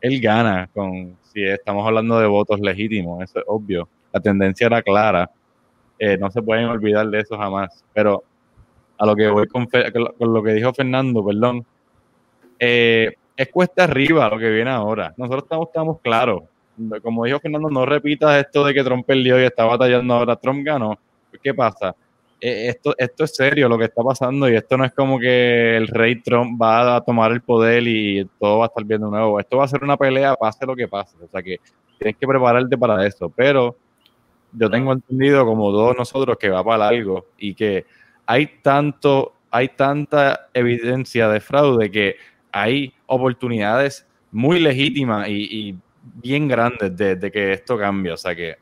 [0.01, 3.89] él gana con, si estamos hablando de votos legítimos, eso es obvio.
[4.13, 5.31] La tendencia era clara.
[5.99, 7.85] Eh, no se pueden olvidar de eso jamás.
[7.93, 8.25] Pero
[8.99, 9.69] a lo que voy con,
[10.19, 11.65] lo que dijo Fernando, perdón,
[12.59, 15.15] eh, es cuesta arriba lo que viene ahora.
[15.17, 16.43] Nosotros estamos, estamos claros.
[17.03, 20.37] Como dijo Fernando, no repitas esto de que Trump perdió y está batallando ahora.
[20.37, 20.99] Trump ganó.
[21.43, 21.97] ¿Qué pasa?
[22.39, 25.75] Eh, esto, esto es serio lo que está pasando y esto no es como que
[25.75, 29.09] el rey Trump va a tomar el poder y todo va a estar bien de
[29.09, 29.41] nuevo.
[29.41, 31.17] Esto va a ser una pelea, pase lo que pase.
[31.25, 31.57] O sea que
[31.99, 33.33] tienes que prepararte para eso.
[33.35, 33.75] Pero
[34.53, 37.87] yo tengo entendido, como todos nosotros, que va para algo y que
[38.27, 42.17] hay tanto, hay tanta evidencia de fraude que
[42.53, 48.13] hay oportunidades muy legítimas y, bien grandes de que esto cambie.
[48.13, 48.57] O sea que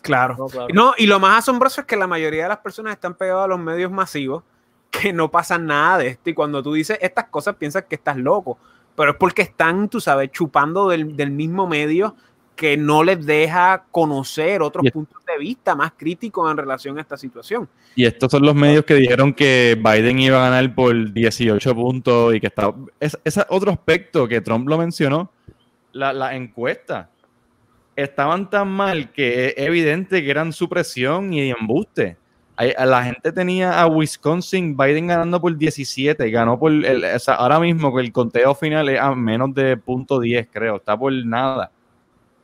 [0.00, 0.48] Claro.
[0.72, 3.48] No, y lo más asombroso es que la mayoría de las personas están pegadas a
[3.48, 4.42] los medios masivos,
[4.90, 6.30] que no pasa nada de esto.
[6.30, 8.58] Y cuando tú dices estas cosas, piensas que estás loco.
[8.96, 12.16] Pero es porque están, tú sabes, chupando del, mismo medio
[12.60, 17.16] que no les deja conocer otros puntos de vista más críticos en relación a esta
[17.16, 17.66] situación.
[17.96, 22.34] Y estos son los medios que dijeron que Biden iba a ganar por 18 puntos
[22.34, 22.74] y que estaba...
[23.00, 25.32] Ese es otro aspecto que Trump lo mencionó,
[25.92, 27.08] la, la encuesta
[27.96, 32.18] estaban tan mal que es evidente que eran supresión y embuste.
[32.58, 38.02] La gente tenía a Wisconsin, Biden ganando por 17, ganó por, el, ahora mismo que
[38.02, 41.70] el conteo final es a menos de punto 10, creo, está por nada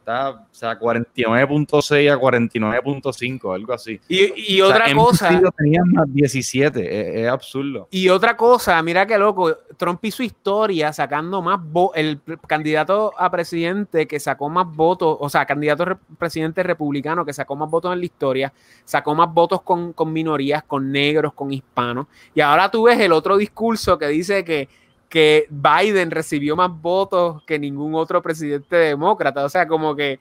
[0.07, 4.01] está, o sea, 49.6 a 49.5, algo así.
[4.09, 5.41] Y, otra cosa.
[5.57, 7.89] Tenían más 17, es, absurdo.
[7.91, 13.31] Y otra cosa, mira qué loco, Trump hizo historia sacando más votos, el candidato a
[13.31, 17.93] presidente que sacó más votos, o sea, candidato a presidente republicano que sacó más votos
[17.93, 18.53] en la historia,
[18.85, 22.07] sacó más votos con, con minorías, con negros, con hispanos.
[22.33, 24.69] Y ahora tú ves el otro discurso que dice que
[25.17, 29.47] que Biden recibió más votos que ningún otro presidente demócrata.
[29.47, 30.21] O sea, como que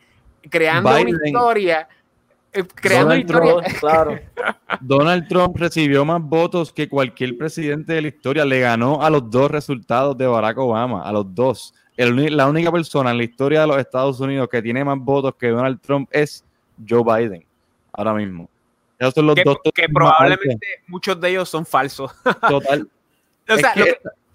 [0.50, 1.90] creando una historia.
[2.54, 4.20] Eh, creando Donald Trump, claro.
[4.80, 8.46] Donald Trump recibió más votos que cualquier presidente de la historia.
[8.46, 11.74] Le ganó a los dos resultados de Barack Obama, a los dos.
[11.98, 15.50] la única persona en la historia de los Estados Unidos que tiene más votos que
[15.50, 16.42] Donald Trump es
[16.88, 17.46] Joe Biden,
[17.92, 18.50] ahora mismo.
[18.98, 22.14] Esos son los que, dos que probablemente muchos de ellos son falsos.
[22.48, 22.88] Total.
[23.50, 23.74] o sea,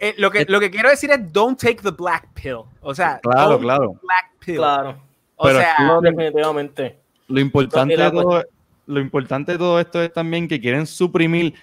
[0.02, 2.62] eh, lo, que, lo que quiero decir es don't take the black pill.
[2.80, 4.00] O sea, claro, claro.
[4.02, 4.56] Black pill.
[4.56, 4.98] Claro.
[5.36, 6.98] O sea, definitivamente.
[7.28, 8.44] Lo importante, de todo,
[8.86, 11.54] lo importante de todo esto es también que quieren suprimir.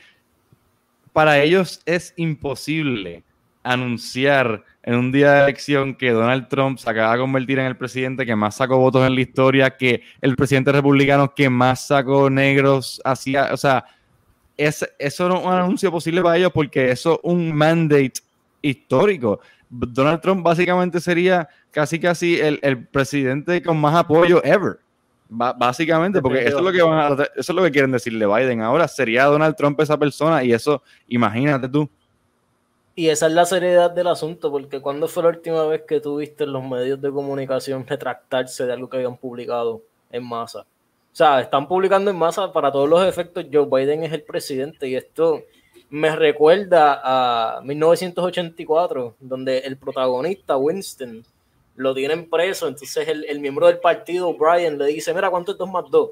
[1.13, 3.23] Para ellos es imposible
[3.63, 7.75] anunciar en un día de elección que Donald Trump se acaba de convertir en el
[7.75, 12.29] presidente que más sacó votos en la historia, que el presidente republicano que más sacó
[12.29, 13.83] negros hacía, o sea,
[14.55, 18.13] es, eso no es un anuncio posible para ellos porque eso es un mandate
[18.61, 19.39] histórico.
[19.69, 24.79] Donald Trump básicamente sería casi casi el, presidente con más apoyo ever.
[25.29, 28.61] básicamente, porque eso es lo que van eso es lo que quieren decirle Biden.
[28.61, 31.89] Ahora sería Donald Trump esa persona y eso, imagínate tú.
[32.95, 36.47] Y esa es la seriedad del asunto, porque cuando fue la última vez que tuviste
[36.47, 40.61] los medios de comunicación retractarse de algo que habían publicado en masa?
[40.61, 44.87] O sea, están publicando en masa para todos los efectos, Joe Biden es el presidente
[44.87, 45.43] y esto
[45.89, 51.23] me recuerda a 1984, donde el protagonista, Winston,
[51.75, 55.69] lo tienen preso, entonces el, miembro del partido, Brian, le dice, mira, ¿cuánto es 2
[55.69, 56.09] más 2?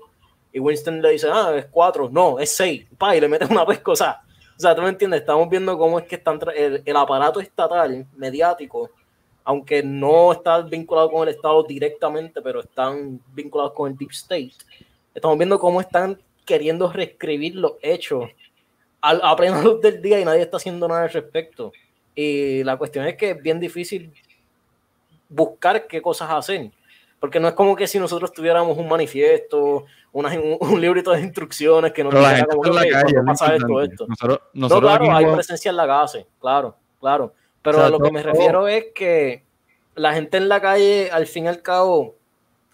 [0.53, 3.65] Y Winston le dice, ah, es 4, no, es 6, pa, y le mete una
[3.65, 4.21] pescosa.
[4.55, 8.05] O sea, tú me entiendes, estamos viendo cómo es que están el, el aparato estatal,
[8.15, 8.89] mediático,
[9.43, 14.53] aunque no está vinculado con el Estado directamente, pero están vinculados con el Deep State.
[15.13, 18.29] Estamos viendo cómo están queriendo reescribir los hechos
[19.05, 21.71] a, plena luz del día y nadie está haciendo nada al respecto.
[22.13, 24.13] Y la cuestión es que es bien difícil
[25.29, 26.71] buscar qué cosas hacen.
[27.19, 32.03] Porque no es como que si nosotros tuviéramos un manifiesto, un, librito de instrucciones que
[32.03, 32.71] nos dijera como que
[33.25, 34.07] pasa esto, esto.
[34.53, 37.33] no, claro, hay presencia en la calle, claro, claro.
[37.61, 39.43] Pero a lo que me refiero es que
[39.95, 42.15] la gente en la calle, al fin y al cabo,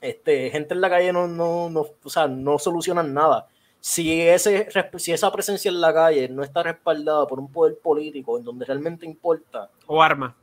[0.01, 3.47] este, gente en la calle no, no, no, o sea, no solucionan nada
[3.81, 8.37] si, ese, si esa presencia en la calle no está respaldada por un poder político
[8.37, 9.69] en donde realmente importa.
[9.87, 10.33] O armas.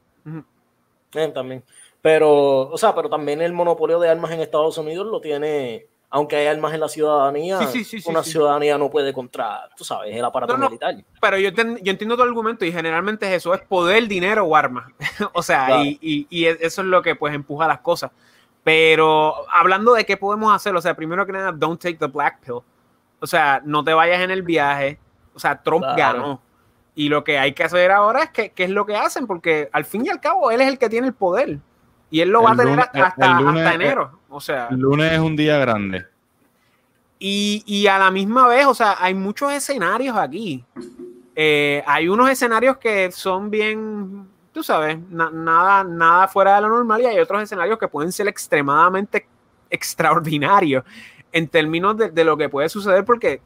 [1.15, 1.63] Eh, también.
[2.03, 6.35] Pero, o sea, pero también el monopolio de armas en Estados Unidos lo tiene, aunque
[6.35, 7.61] hay armas en la ciudadanía,
[8.07, 10.97] una ciudadanía no puede contra, tú sabes, el aparato militar.
[11.21, 14.91] Pero yo, yo, entiendo tu argumento y generalmente es eso, es poder, dinero o armas.
[15.33, 18.11] o sea, y, y, y, eso es lo que pues empuja las cosas.
[18.65, 22.41] Pero hablando de qué podemos hacer, o sea, primero que nada, don't take the black
[22.45, 22.63] pill.
[23.21, 24.99] O sea, no te vayas en el viaje.
[25.35, 26.41] O sea, Trump ganó.
[26.95, 29.69] Y lo que hay que hacer ahora es que, qué es lo que hacen, porque
[29.73, 31.59] al fin y al cabo él es el que tiene el poder.
[32.11, 34.19] Y él lo va a tener hasta, enero.
[34.29, 34.69] O sea.
[34.71, 36.07] El lunes es un día grande.
[37.21, 40.65] Y, y, a la misma vez, o sea, hay muchos escenarios aquí.
[41.35, 47.01] Eh, hay unos escenarios que son bien, tú sabes, nada, nada fuera de lo normal
[47.01, 49.29] y hay otros escenarios que pueden ser extremadamente
[49.71, 50.85] extraordinarios
[51.33, 53.41] en términos de, de lo que puede suceder porque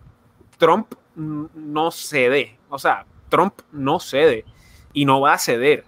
[0.58, 2.58] Trump no cede.
[2.68, 4.44] O sea, Trump no cede
[4.92, 5.84] y no va a ceder.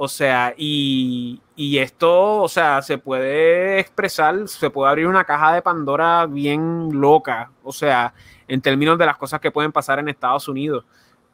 [0.00, 5.60] O sea, y, esto, o sea, se puede expresar, se puede abrir una caja de
[5.60, 8.14] Pandora bien loca, o sea,
[8.46, 10.84] en términos de las cosas que pueden pasar en Estados Unidos,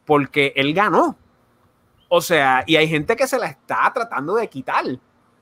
[0.07, 1.15] porque él ganó.
[2.09, 4.85] O sea, y hay gente que se la está tratando de quitar.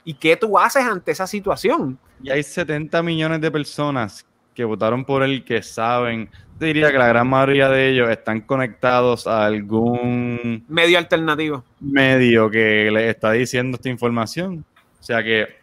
[0.05, 1.97] ¿Y qué tú haces ante esa situación?
[2.21, 6.29] Y hay 70 millones de personas que votaron por él que saben
[6.67, 11.65] diría que la gran mayoría de ellos están conectados a algún medio alternativo.
[11.81, 14.65] Medio que le está diciendo esta información.
[15.01, 15.61] O sea que.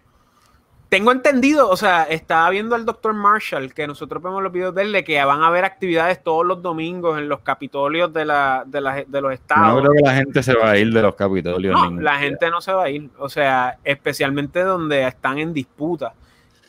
[0.90, 4.82] Tengo entendido, o sea, estaba viendo al doctor Marshall, que nosotros vemos los videos de
[4.82, 8.64] él, de que van a haber actividades todos los domingos en los capitolios de, la,
[8.66, 8.82] de,
[9.22, 9.76] los estados.
[9.76, 11.76] No creo que la gente se va a ir de los capitolios.
[11.76, 16.16] No, la gente no se va a ir, o sea, especialmente donde están en disputa.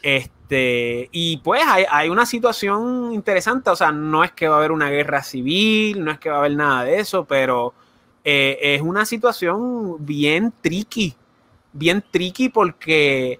[0.03, 4.73] Este, y pues hay, una situación interesante, o sea, no es que va a haber
[4.73, 7.73] una guerra civil, no es que va a haber nada de eso, pero
[8.25, 11.15] eh, es una situación bien tricky,
[11.73, 13.39] bien tricky porque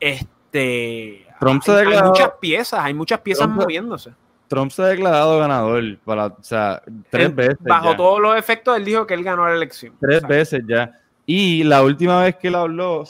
[0.00, 4.12] este, Trump se hay, hay, muchas piezas, hay muchas piezas moviéndose.
[4.48, 7.56] Trump se ha declarado ganador para, o sea, tres veces.
[7.60, 9.94] Bajo todos los efectos, él dijo que él ganó la elección.
[9.98, 11.00] Tres veces ya.
[11.24, 13.04] Y la última vez que él habló,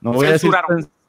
[0.00, 0.50] no voy a decir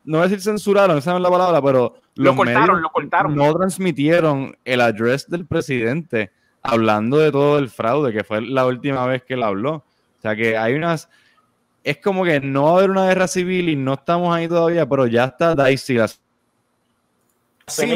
[0.10, 3.36] no voy a decir censuraron, esa no es la palabra, pero lo cortaron, lo cortaron.
[3.36, 6.32] No transmitieron el address del presidente
[6.64, 9.76] hablando de todo el fraude, que fue la última vez que él habló.
[9.76, 11.10] O sea que hay unas.
[11.84, 14.90] Es como que no va a haber una guerra civil y no estamos ahí todavía,
[14.90, 16.00] pero ya está Dicey.
[17.68, 17.96] Sí,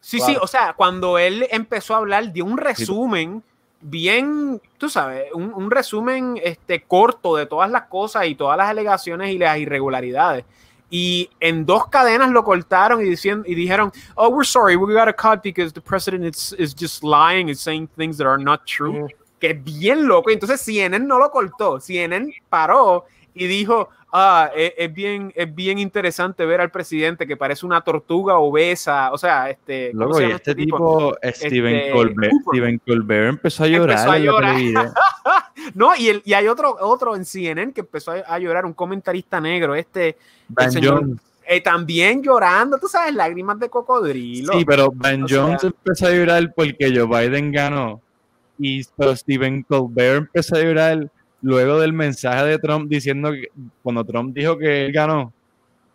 [0.00, 3.42] sí, sí, o sea, cuando él empezó a hablar, dio un resumen
[3.80, 8.68] bien, tú sabes, un, un, resumen este, corto de todas las cosas y todas las
[8.68, 10.44] alegaciones y las irregularidades
[10.90, 15.08] y en dos cadenas lo cortaron y, diciendo, y dijeron, oh, we're sorry, we got
[15.08, 18.64] a cut because the president is, is just lying and saying things that are not
[18.66, 19.08] true.
[19.40, 20.30] Que es bien loco.
[20.30, 23.04] Entonces CNN no lo cortó, CNN paró
[23.34, 28.38] y dijo, ah, es, bien, es bien interesante ver al presidente que parece una tortuga
[28.38, 29.90] obesa, o sea, este...
[29.92, 33.98] Luego, y este, este tipo, Steven, este, Colbert, Steven Colbert empezó a llorar.
[33.98, 34.56] Empezó a llorar.
[35.74, 39.40] no, y, el, y hay otro, otro en CNN que empezó a, llorar, un comentarista
[39.40, 40.16] negro, este...
[40.48, 41.04] Ben señor,
[41.46, 44.52] eh, también llorando, tú sabes, lágrimas de cocodrilo.
[44.52, 48.00] Sí, pero Ben Jones empezó a llorar porque Joe Biden ganó.
[48.58, 51.10] Y pero Stephen Colbert empezó a llorar
[51.44, 53.48] luego del mensaje de Trump diciendo que
[53.82, 55.30] cuando Trump dijo que él ganó,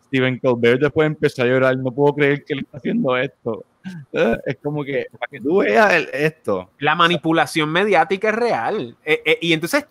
[0.06, 3.64] Stephen Colbert después empezó a llorar, no puedo creer que él está haciendo esto.
[4.12, 6.70] Eh, es como que, para que tú veas esto.
[6.78, 8.96] La manipulación mediática es real.
[9.04, 9.86] Eh, eh, y entonces,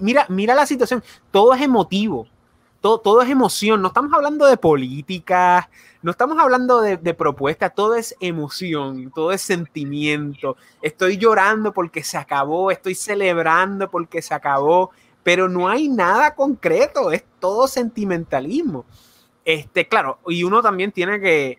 [0.00, 2.26] mira, mira la situación, todo es emotivo
[2.80, 5.68] todo, todo es emoción, no estamos hablando de política,
[6.02, 10.56] no estamos hablando de, de propuestas, todo es emoción, todo es sentimiento.
[10.80, 14.90] Estoy llorando porque se acabó, estoy celebrando porque se acabó,
[15.22, 18.84] pero no hay nada concreto, es todo sentimentalismo.
[19.44, 21.58] Este, claro, y uno también tiene que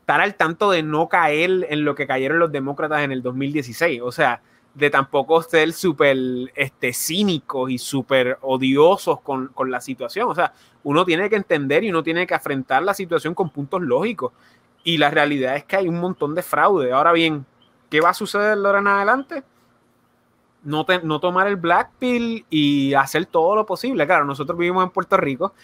[0.00, 4.02] estar al tanto de no caer en lo que cayeron los demócratas en el 2016.
[4.02, 4.42] O sea,
[4.74, 6.16] de tampoco ser súper
[6.54, 10.28] este, cínicos y súper odiosos con, con, la situación.
[10.28, 10.52] O sea,
[10.82, 14.32] uno tiene que entender y uno tiene que afrontar la situación con puntos lógicos.
[14.84, 16.92] Y la realidad es que hay un montón de fraude.
[16.92, 17.44] Ahora bien,
[17.90, 19.42] ¿qué va a suceder ahora en adelante?
[20.62, 24.06] No, no tomar el black pill y hacer todo lo posible.
[24.06, 25.54] Claro, nosotros vivimos en Puerto Rico,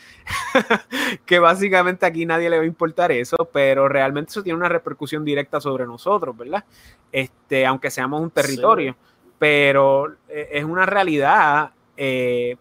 [1.27, 5.25] que básicamente aquí nadie le va a importar eso, pero realmente eso tiene una repercusión
[5.25, 6.65] directa sobre nosotros, ¿verdad?
[7.13, 8.97] Este, aunque seamos un territorio,
[9.39, 11.71] pero eh, es una realidad.
[11.97, 12.57] Eh,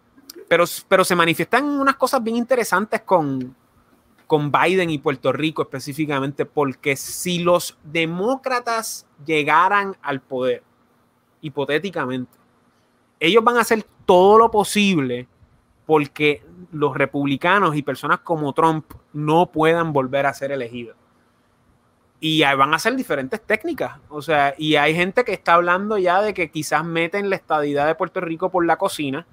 [0.48, 3.54] pero, pero se manifiestan unas cosas bien interesantes con,
[4.26, 10.62] con Biden y Puerto Rico específicamente, porque si los demócratas llegaran al poder,
[11.40, 12.36] hipotéticamente,
[13.20, 15.28] ellos van a hacer todo lo posible
[15.86, 20.96] porque los republicanos y personas como Trump no puedan volver a ser elegidos.
[22.18, 23.98] Y van a hacer diferentes técnicas.
[24.08, 27.86] O sea, y hay gente que está hablando ya de que quizás meten la estadidad
[27.86, 29.26] de Puerto Rico por la cocina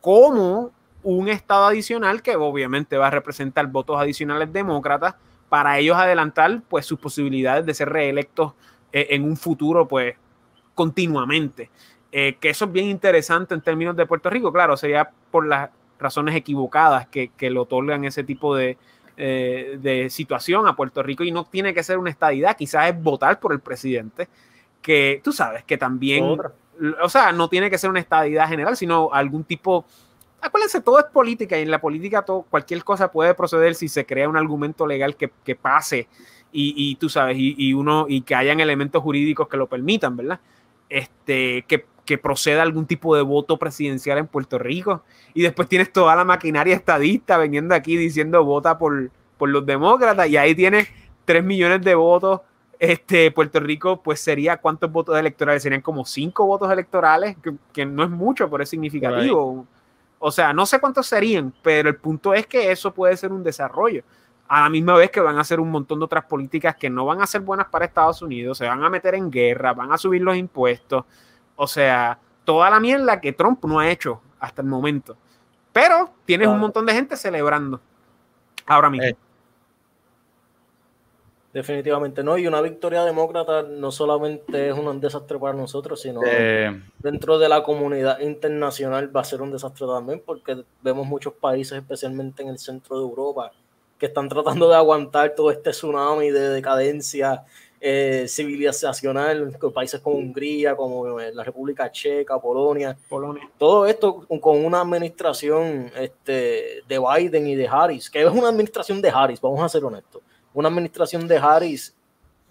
[0.00, 0.70] como
[1.02, 5.16] un estado adicional que obviamente va a representar votos adicionales demócratas
[5.48, 8.54] para ellos adelantar pues sus posibilidades de ser reelectos
[8.92, 10.16] eh, en un futuro pues
[10.74, 11.70] continuamente.
[12.12, 15.70] Eh, que eso es bien interesante en términos de Puerto Rico, claro, sería por la
[15.98, 18.76] razones equivocadas que, que le otorgan ese tipo de,
[19.16, 23.00] eh, de situación a Puerto Rico y no tiene que ser una estadidad, quizás es
[23.00, 24.28] votar por el presidente,
[24.82, 26.36] que tú sabes que también,
[27.02, 29.84] o sea, no tiene que ser una estadidad general, sino algún tipo,
[30.40, 34.04] acuérdense, todo es política y en la política todo, cualquier cosa puede proceder si se
[34.04, 36.08] crea un argumento legal que, que pase
[36.56, 40.38] y, tú sabes, y, uno, y que hayan elementos jurídicos que lo permitan, ¿verdad?
[40.94, 45.02] Este, que, que proceda algún tipo de voto presidencial en Puerto Rico.
[45.34, 50.28] Y después tienes toda la maquinaria estadista veniendo aquí diciendo vota por, por los demócratas.
[50.28, 50.88] Y ahí tienes
[51.24, 52.42] 3 millones de votos.
[52.78, 55.64] Este, Puerto Rico, pues sería cuántos votos electorales?
[55.64, 59.66] Serían como 5 votos electorales, que, que, no es mucho, pero es significativo.
[60.20, 63.42] O sea, no sé cuántos serían, pero el punto es que eso puede ser un
[63.42, 64.04] desarrollo
[64.48, 67.06] a la misma vez que van a hacer un montón de otras políticas que no
[67.06, 69.98] van a ser buenas para Estados Unidos, se van a meter en guerra, van a
[69.98, 71.04] subir los impuestos,
[71.56, 75.16] o sea, toda la mierda que Trump no ha hecho hasta el momento.
[75.72, 77.80] Pero tienes un montón de gente celebrando
[78.66, 79.08] ahora mismo.
[79.08, 79.16] Eh.
[81.52, 86.82] Definitivamente no, y una victoria demócrata no solamente es un desastre para nosotros, sino eh.
[86.98, 91.78] dentro de la comunidad internacional va a ser un desastre también, porque vemos muchos países,
[91.78, 93.52] especialmente en el centro de Europa,
[93.98, 97.44] que están tratando de aguantar todo este tsunami de decadencia
[97.86, 103.46] eh, civilizacional, con países como Hungría, como eh, la República Checa, Polonia, Polonia.
[103.58, 109.02] Todo esto con una administración este, de Biden y de Harris, que es una administración
[109.02, 110.22] de Harris, vamos a ser honestos.
[110.54, 111.94] Una administración de Harris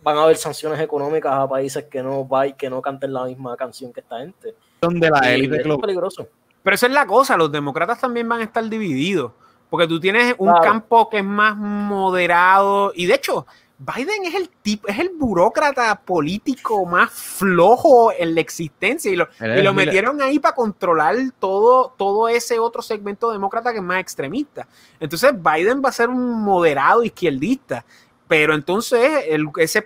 [0.04, 3.92] van a haber sanciones económicas a países que no que no canten la misma canción
[3.92, 4.54] que esta gente.
[4.82, 6.28] Donde la élite es peligroso.
[6.62, 9.32] Pero esa es la cosa, los demócratas también van a estar divididos
[9.74, 13.48] porque tú tienes un campo que es más moderado y de hecho
[13.80, 19.28] Biden es el tipo, es el burócrata político más flojo en la existencia y lo,
[19.40, 24.00] y lo metieron ahí para controlar todo, todo ese otro segmento demócrata que es más
[24.00, 24.68] extremista.
[25.00, 27.84] Entonces Biden va a ser un moderado izquierdista,
[28.28, 29.26] pero entonces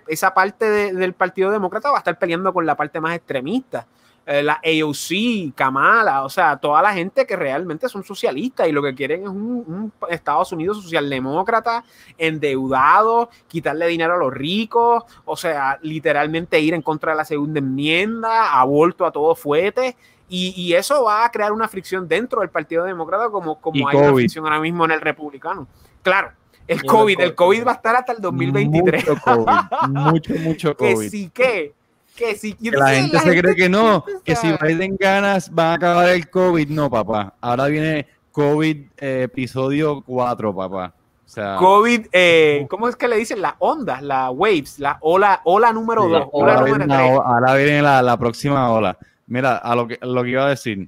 [0.08, 3.88] esa parte del Partido Demócrata va a estar peleando con la parte más extremista.
[4.30, 8.84] Eh, la AOC, Kamala, o sea, toda la gente que realmente son socialistas y lo
[8.84, 11.86] que quieren es un, Estados Unidos socialdemócrata,
[12.18, 17.60] endeudado, quitarle dinero a los ricos, o sea, literalmente ir en contra de la segunda
[17.60, 19.96] enmienda, aborto a todo fuete.
[20.28, 24.14] Y, eso va a crear una fricción dentro del Partido Demócrata como, como hay una
[24.14, 25.70] fricción ahora mismo en el republicano.
[26.04, 26.34] Claro,
[26.68, 29.08] el COVID, el COVID va a estar hasta el 2023.
[29.08, 29.48] Mucho, COVID,
[29.88, 31.00] mucho, mucho COVID.
[31.00, 31.77] Que sí que
[32.18, 36.10] que si la gente se cree que no, que si Biden ganas va a acabar
[36.10, 36.68] el COVID.
[36.70, 37.36] No, papá.
[37.40, 40.94] Ahora viene COVID eh, episodio 4, papá.
[41.26, 43.42] O sea, COVID, eh, ¿cómo es que le dicen?
[43.42, 46.30] La onda, la waves, la ola, ola número 2.
[46.34, 48.98] ahora, viene la, la, próxima ola.
[49.28, 50.88] Mira, a lo que, lo que iba a decir,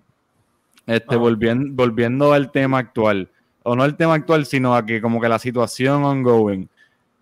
[0.88, 3.30] este, volviendo, volviendo al tema actual,
[3.64, 6.70] o no el tema actual, sino a que como que la situación ongoing.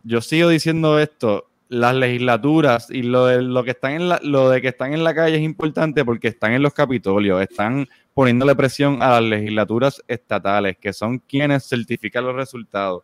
[0.04, 4.50] Yo sigo diciendo esto, las legislaturas y lo de, lo que están en la, lo
[4.50, 8.56] de que están en la calle es importante porque están en los capitolios, están poniéndole
[8.56, 13.04] presión a las legislaturas estatales, que son quienes certifican los resultados.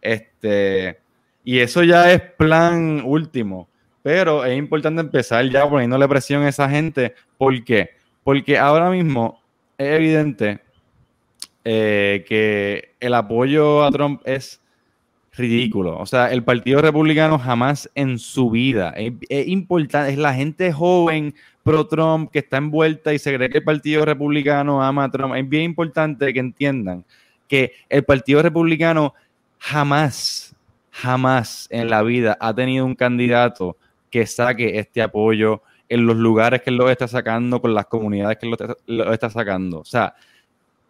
[0.00, 0.98] Este,
[1.44, 3.68] y eso ya es plan último,
[4.02, 7.14] pero es importante empezar ya poniéndole presión a esa gente.
[7.36, 7.90] ¿Por qué?
[8.22, 9.42] Porque ahora mismo
[9.76, 10.60] es evidente
[11.64, 14.62] eh, que el apoyo a Trump es
[15.38, 15.98] ridículo.
[15.98, 18.92] O sea, el Partido Republicano jamás en su vida.
[18.96, 23.64] Es, importante, es la gente joven pro-Trump que está envuelta y se cree que el
[23.64, 25.34] Partido Republicano ama a Trump.
[25.34, 27.04] Es bien importante que entiendan
[27.46, 29.14] que el Partido Republicano
[29.58, 30.54] jamás,
[30.90, 33.76] jamás en la vida ha tenido un candidato
[34.10, 38.46] que saque este apoyo en los lugares que lo está sacando, con las comunidades que
[38.46, 39.80] lo, lo está sacando.
[39.80, 40.14] O sea,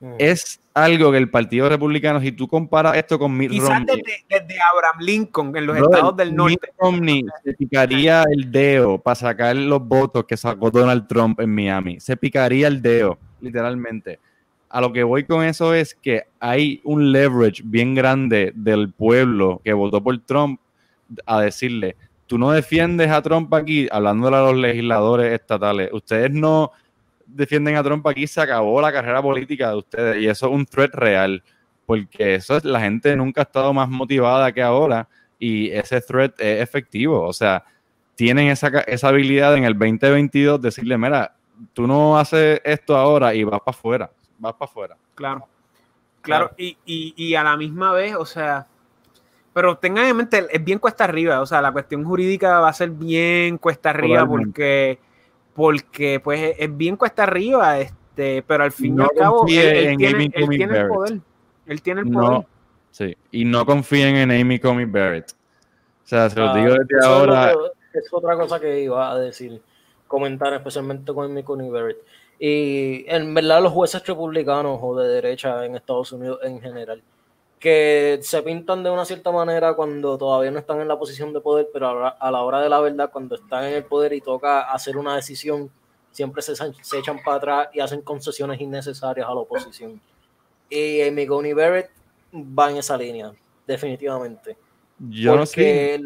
[0.01, 0.15] Mm.
[0.19, 4.03] Es algo que el Partido Republicano, si tú comparas esto con Mitt Romney.
[4.29, 6.59] Desde, Abraham Lincoln en los estados del norte.
[6.63, 11.53] Mitt Romney se picaría el dedo para sacar los votos que sacó Donald Trump en
[11.55, 11.99] Miami.
[12.01, 14.21] Se picaría el dedo, literalmente.
[14.71, 19.61] A lo que voy con eso es que hay un leverage bien grande del pueblo
[19.65, 20.61] que votó por Trump
[21.25, 21.97] a decirle,
[22.27, 26.73] tú no defiendes a Trump aquí, hablándole a los legisladores estatales, ustedes no
[27.29, 30.23] defienden a Trump aquí, se acabó la carrera política de ustedes.
[30.23, 31.43] Y eso es un threat real,
[31.87, 35.09] porque eso es, la gente nunca ha estado más motivada que ahora
[35.39, 37.23] y ese threat es efectivo.
[37.23, 37.65] O sea,
[38.15, 41.35] tienen esa, esa habilidad en el 2022 decirle, mira,
[41.73, 44.97] tú no haces esto ahora y vas para afuera, vas para afuera.
[45.15, 45.47] Claro,
[46.21, 48.67] claro, Y, y, y a la misma vez, o sea,
[49.53, 52.73] pero tengan en mente, es bien cuesta arriba, o sea, la cuestión jurídica va a
[52.73, 54.99] ser bien cuesta arriba porque
[55.59, 57.81] porque pues es bien cuesta arriba.
[57.81, 60.25] Este, pero al fin y al cabo, él, tiene,
[60.79, 61.19] el poder.
[61.67, 62.47] Él tiene el poder.
[62.93, 65.33] sí, y no confíen en Amy Comey Barrett.
[65.33, 67.55] O sea, se lo digo ah, desde ahora.
[67.93, 69.61] Es, otra cosa que iba a decir,
[70.07, 71.99] comentar especialmente con Amy Coney Barrett.
[72.39, 77.03] Y en verdad los jueces republicanos o de derecha en Estados Unidos en general,
[77.59, 81.41] que se pintan de una cierta manera cuando todavía no están en la posición de
[81.41, 84.71] poder, pero a la hora de la verdad, cuando están en el poder y toca
[84.71, 85.71] hacer una decisión,
[86.13, 90.01] siempre se, se echan para atrás y hacen concesiones innecesarias a la oposición.
[90.71, 91.91] Y Amy Coney Barrett
[92.35, 93.33] va en esa línea,
[93.67, 94.57] definitivamente.
[94.99, 96.01] Yo no sé.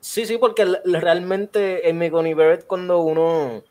[0.00, 3.62] sí, sí, porque realmente Amy Coney Barrett cuando uno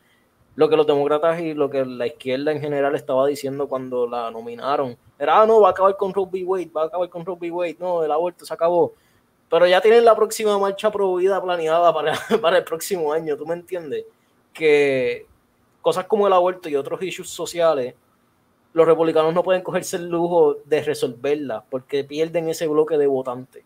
[0.58, 4.28] lo que los demócratas y lo que la izquierda en general estaba diciendo cuando la
[4.32, 4.98] nominaron.
[5.16, 6.42] Era, ah, no, va a acabar con v.
[6.42, 7.48] Wade, va a acabar con v.
[7.52, 8.92] Wade, no, el aborto se acabó.
[9.48, 13.54] Pero ya tienen la próxima marcha prohibida planeada para, para el próximo año, ¿tú me
[13.54, 14.04] entiendes?
[14.52, 15.26] Que
[15.80, 17.94] cosas como el aborto y otros issues sociales,
[18.72, 23.62] los republicanos no pueden cogerse el lujo de resolverlas porque pierden ese bloque de votantes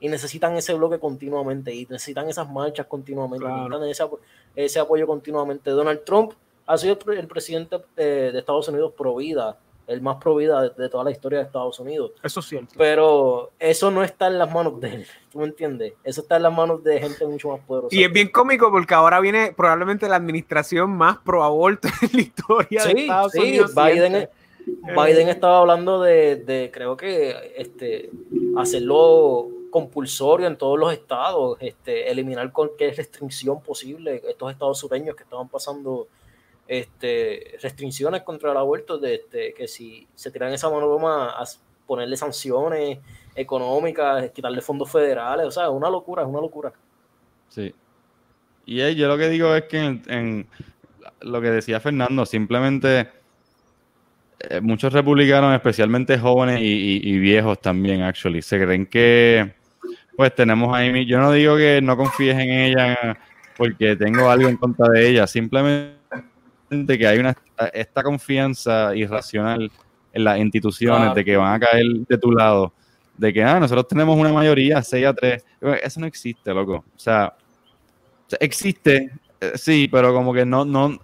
[0.00, 4.10] y necesitan ese bloque continuamente y necesitan esas marchas continuamente, necesitan
[4.54, 5.70] ese, apoyo continuamente.
[5.70, 6.32] Donald Trump
[6.66, 11.02] ha sido el, presidente de, Estados Unidos pro vida, el más pro vida de, toda
[11.02, 12.12] la historia de Estados Unidos.
[12.22, 12.74] Eso es cierto.
[12.76, 15.94] Pero eso no está en las manos de él, ¿tú me entiendes?
[16.04, 17.96] Eso está en las manos de gente mucho más poderosa.
[17.96, 22.20] Y es bien cómico porque ahora viene probablemente la administración más pro aborto en la
[22.20, 23.74] historia de Estados Unidos.
[23.74, 24.28] Biden,
[24.66, 28.10] Biden estaba hablando de, de creo que este
[28.56, 34.22] hacerlo compulsorio en todos los estados, este, eliminar cualquier restricción posible.
[34.26, 36.08] Estos estados sureños que estaban pasando
[36.66, 41.44] este, restricciones contra el aborto, de, este, que si se tiran esa mano a
[41.86, 42.98] ponerle sanciones
[43.34, 46.72] económicas, quitarle fondos federales, o sea, es una locura, es una locura.
[47.48, 47.74] Sí.
[48.66, 50.46] Y yo lo que digo es que en,
[51.22, 53.08] lo que decía Fernando, simplemente
[54.40, 59.54] eh, muchos republicanos, especialmente jóvenes y, y, viejos también, actually, se creen que
[60.18, 63.16] pues tenemos ahí, yo no digo que no confíes en ella
[63.56, 65.94] porque tengo algo en contra de ella, simplemente
[66.98, 67.36] que hay una
[67.72, 69.70] esta confianza irracional
[70.12, 72.72] en las instituciones de que van a caer de tu lado,
[73.16, 75.44] de que ah, nosotros tenemos una mayoría 6 a 3,
[75.84, 76.84] eso no existe, loco.
[76.96, 77.32] O sea,
[78.40, 80.98] existe, eh, sí, pero como que no, no,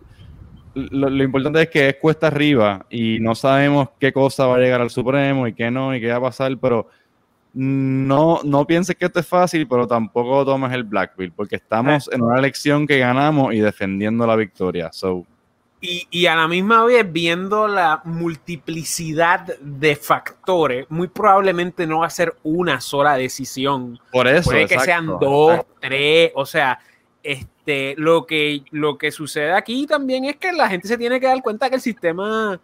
[0.74, 4.58] lo, lo, importante es que es cuesta arriba y no sabemos qué cosa va a
[4.58, 6.88] llegar al Supremo y qué no y qué va a pasar, pero
[7.54, 12.22] no, no pienses que esto es fácil, pero tampoco tomes el Blackbill, porque estamos en
[12.22, 14.90] una elección que ganamos y defendiendo la victoria.
[14.92, 15.24] So.
[15.80, 22.10] Y, a la misma vez, viendo la multiplicidad de factores, muy probablemente no va a
[22.10, 24.00] ser una sola decisión.
[24.10, 24.50] Por eso.
[24.50, 26.78] Puede que sean dos, tres, o sea,
[27.22, 31.26] este, lo que, lo que sucede aquí también es que la gente se tiene que
[31.26, 32.58] dar cuenta que el sistema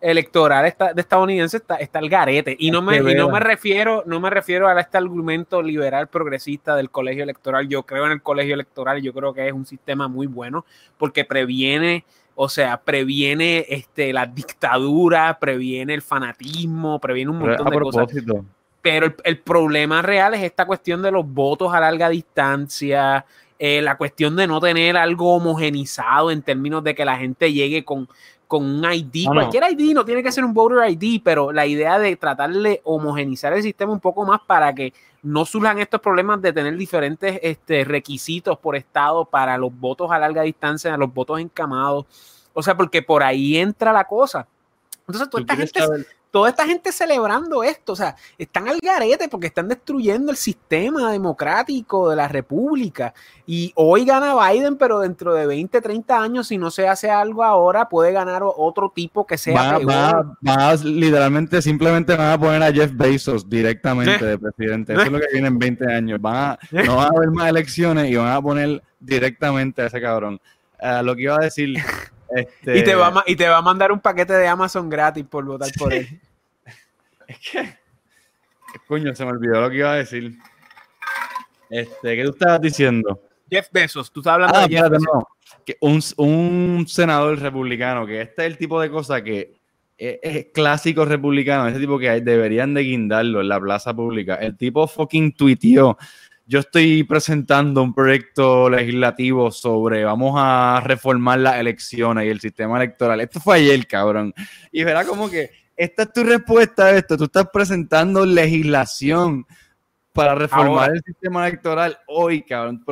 [0.00, 2.56] electoral de estadounidense está, está el garete.
[2.58, 6.90] Y no me, no me refiero, no me refiero a este argumento liberal progresista del
[6.90, 7.68] colegio electoral.
[7.68, 10.64] Yo creo en el colegio electoral, yo creo que es un sistema muy bueno
[10.98, 17.80] porque previene, o sea, previene este, la dictadura, previene el fanatismo, previene un montón de
[17.80, 18.08] cosas.
[18.82, 23.26] Pero el, problema real es esta cuestión de los votos a larga distancia,
[23.58, 27.84] eh, la cuestión de no tener algo homogenizado en términos de que la gente llegue
[27.84, 28.06] con,
[28.46, 31.98] con un ID, cualquier ID, no tiene que ser un voter ID, pero la idea
[31.98, 34.92] de tratar de homogenizar el sistema un poco más para que
[35.22, 40.18] no surjan estos problemas de tener diferentes este, requisitos por estado para los votos a
[40.18, 42.06] larga distancia, los votos encamados.
[42.54, 44.46] O sea, porque por ahí entra la cosa.
[45.00, 49.46] Entonces, toda esta gente, toda esta gente celebrando esto, o sea, están al garete porque
[49.46, 53.14] están destruyendo el sistema democrático de la república.
[53.46, 57.42] Y hoy gana Biden, pero dentro de 20, 30 años, si no se hace algo
[57.42, 59.78] ahora, puede ganar otro tipo que sea.
[59.78, 64.92] Va, literalmente, simplemente van a poner a Jeff Bezos directamente de presidente.
[64.92, 66.20] Eso es lo que viene en 20 años.
[66.20, 70.38] Van no van a haber más elecciones y van a poner directamente a ese cabrón.
[70.78, 71.78] Eh, lo que iba a decir.
[72.30, 72.78] Este...
[72.78, 75.44] Y, te va a, y te va a mandar un paquete de Amazon gratis por
[75.44, 76.20] votar por él.
[77.28, 77.76] Es que.
[78.86, 80.38] Coño, se me olvidó lo que iba a decir.
[81.68, 83.20] Este, ¿qué tú estabas diciendo?
[83.50, 85.26] Jeff Bezos, tú estás hablando ah, de Jeff No.
[85.64, 89.56] Que un, un, senador republicano, que este es el tipo de cosa que
[89.98, 94.36] es, clásico republicano, ese tipo que deberían de guindarlo en la plaza pública.
[94.36, 95.96] El tipo fucking tuiteó.
[96.48, 102.76] Yo estoy presentando un proyecto legislativo sobre vamos a reformar las elecciones y el sistema
[102.76, 103.20] electoral.
[103.20, 104.32] Esto fue ayer, cabrón.
[104.70, 107.16] Y verá como que esta es tu respuesta a esto.
[107.16, 109.44] Tú estás presentando legislación
[110.12, 112.82] para reformar el sistema electoral hoy, cabrón.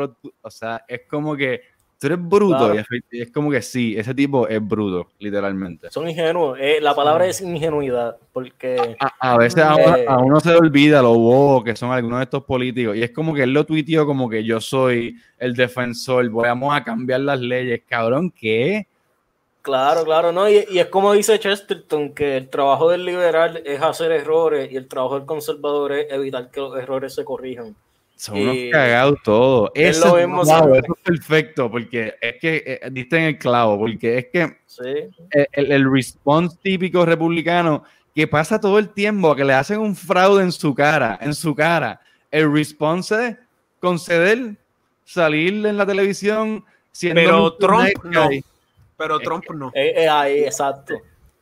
[0.42, 1.62] o sea, es como que
[2.04, 2.74] tú eres bruto.
[3.10, 5.90] Y es como que sí, ese tipo es bruto, literalmente.
[5.90, 6.58] Son ingenuos.
[6.60, 8.96] Eh, la palabra es ingenuidad, porque...
[9.20, 12.44] A, veces eh, a, uno, se le olvida lo bobo que son algunos de estos
[12.44, 12.94] políticos.
[12.96, 16.84] Y es como que él lo tuiteó como que yo soy el defensor, vamos a
[16.84, 17.82] cambiar las leyes.
[17.88, 18.86] Cabrón, ¿qué?
[19.62, 20.46] Claro, claro, ¿no?
[20.46, 24.76] Y, y, es como dice Chesterton, que el trabajo del liberal es hacer errores y
[24.76, 27.74] el trabajo del conservador es evitar que los errores se corrijan.
[28.16, 29.70] Son unos cagados todos.
[29.74, 30.28] Eso, es
[31.02, 34.56] perfecto, porque es que eh, diste en el clavo, porque es que
[35.52, 37.84] el, el, response típico republicano
[38.14, 41.34] que pasa todo el tiempo a que le hacen un fraude en su cara, en
[41.34, 42.00] su cara.
[42.30, 43.36] El response es
[43.80, 44.56] conceder,
[45.04, 48.28] salir en la televisión, siendo Pero Trump no.
[48.96, 49.72] Pero Trump no.
[49.74, 50.94] ahí, exacto.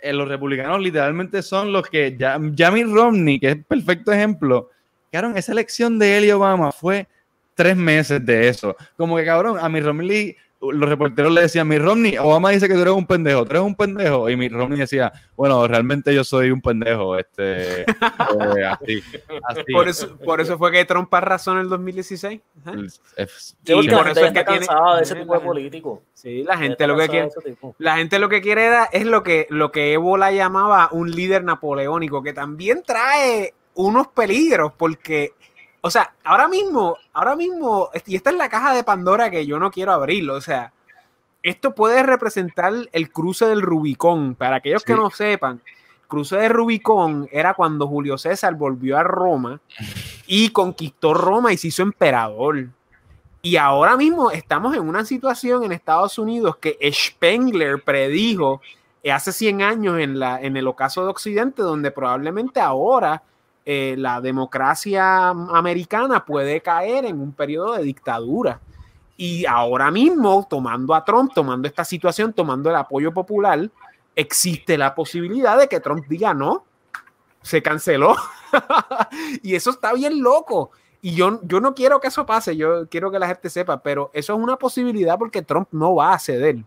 [0.02, 4.70] los republicanos literalmente son los que, ya, Jamie Romney, que es perfecto ejemplo,
[5.12, 7.06] Cabrón, esa elección de él y Obama fue
[7.54, 8.74] tres meses de eso.
[8.96, 12.72] Como que, cabrón, a mi Romney, los reporteros le decían, mi Romney, Obama dice que
[12.72, 14.30] tú eres un pendejo, tú eres un pendejo.
[14.30, 17.18] Y mi Romney decía, bueno, realmente yo soy un pendejo.
[17.18, 17.86] Este, eh,
[18.70, 19.02] así,
[19.70, 22.40] Por, eso, por eso fue que Trump razón en el 2016.
[23.66, 26.02] y por eso es que tiene de ese tipo de político.
[26.14, 27.28] Sí, la gente lo que quiere,
[27.76, 31.44] la gente lo que quiere es lo que, lo que Evo la llamaba un líder
[31.44, 35.32] napoleónico, que también trae unos peligros porque,
[35.80, 39.58] o sea, ahora mismo, ahora mismo, y esta es la caja de Pandora que yo
[39.58, 40.72] no quiero abrirlo, o sea,
[41.42, 44.34] esto puede representar el cruce del Rubicón.
[44.34, 49.02] Para aquellos que no sepan, el cruce del Rubicón era cuando Julio César volvió a
[49.02, 49.60] Roma
[50.26, 52.68] y conquistó Roma y se hizo emperador.
[53.44, 58.60] Y ahora mismo estamos en una situación en Estados Unidos que Spengler predijo
[59.12, 63.24] hace 100 años en, la, en el ocaso de Occidente, donde probablemente ahora
[63.64, 68.60] eh, la democracia americana puede caer en un periodo de dictadura.
[69.16, 73.70] Y ahora mismo, tomando a Trump, tomando esta situación, tomando el apoyo popular,
[74.16, 76.64] existe la posibilidad de que Trump diga no,
[77.42, 78.16] se canceló.
[79.42, 80.70] y eso está bien loco.
[81.00, 84.10] Y yo, yo no quiero que eso pase, yo quiero que la gente sepa, pero
[84.12, 86.64] eso es una posibilidad porque Trump no va a ceder.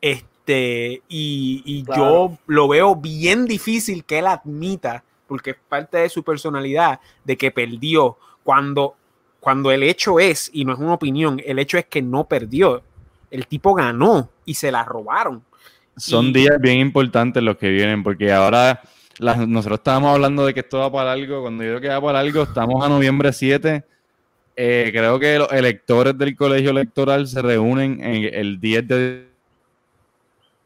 [0.00, 6.24] Este, y, yo lo veo bien difícil que él admita porque es parte de su
[6.24, 8.96] personalidad, de que perdió, cuando,
[9.38, 12.82] cuando el hecho es, y no es una opinión, el hecho es que no perdió,
[13.30, 15.44] el tipo ganó y se la robaron.
[15.96, 18.80] Son días bien importantes los que vienen, porque ahora
[19.46, 22.20] nosotros estábamos hablando de que esto va para algo, cuando yo digo que va para
[22.20, 23.84] algo, estamos a noviembre 7.
[24.56, 29.27] Eh, creo que los electores del colegio electoral se reúnen en el 10 de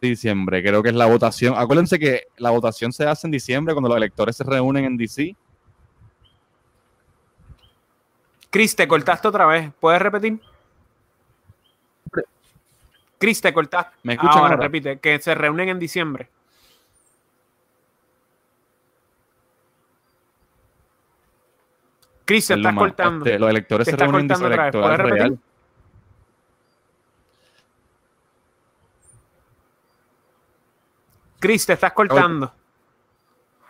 [0.06, 1.54] diciembre, creo que es la votación.
[1.56, 5.36] Acuérdense que la votación se hace en diciembre cuando los electores se reúnen en DC.
[8.50, 9.70] Cris, te cortaste otra vez.
[9.80, 10.40] ¿Puedes repetir?
[13.18, 13.96] Cris, te cortaste.
[14.02, 14.56] ¿Me escuchan ahora?
[14.56, 16.28] repite, que se reúnen en diciembre.
[22.24, 23.24] Cris, se está cortando.
[23.24, 25.38] Este, los electores se reúnen en diciembre.
[31.42, 32.54] Chris, te estás cortando.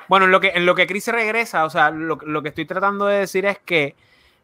[0.07, 3.07] Bueno, en lo que, en lo que Chris regresa, o sea, lo, que estoy tratando
[3.07, 3.97] de decir es que,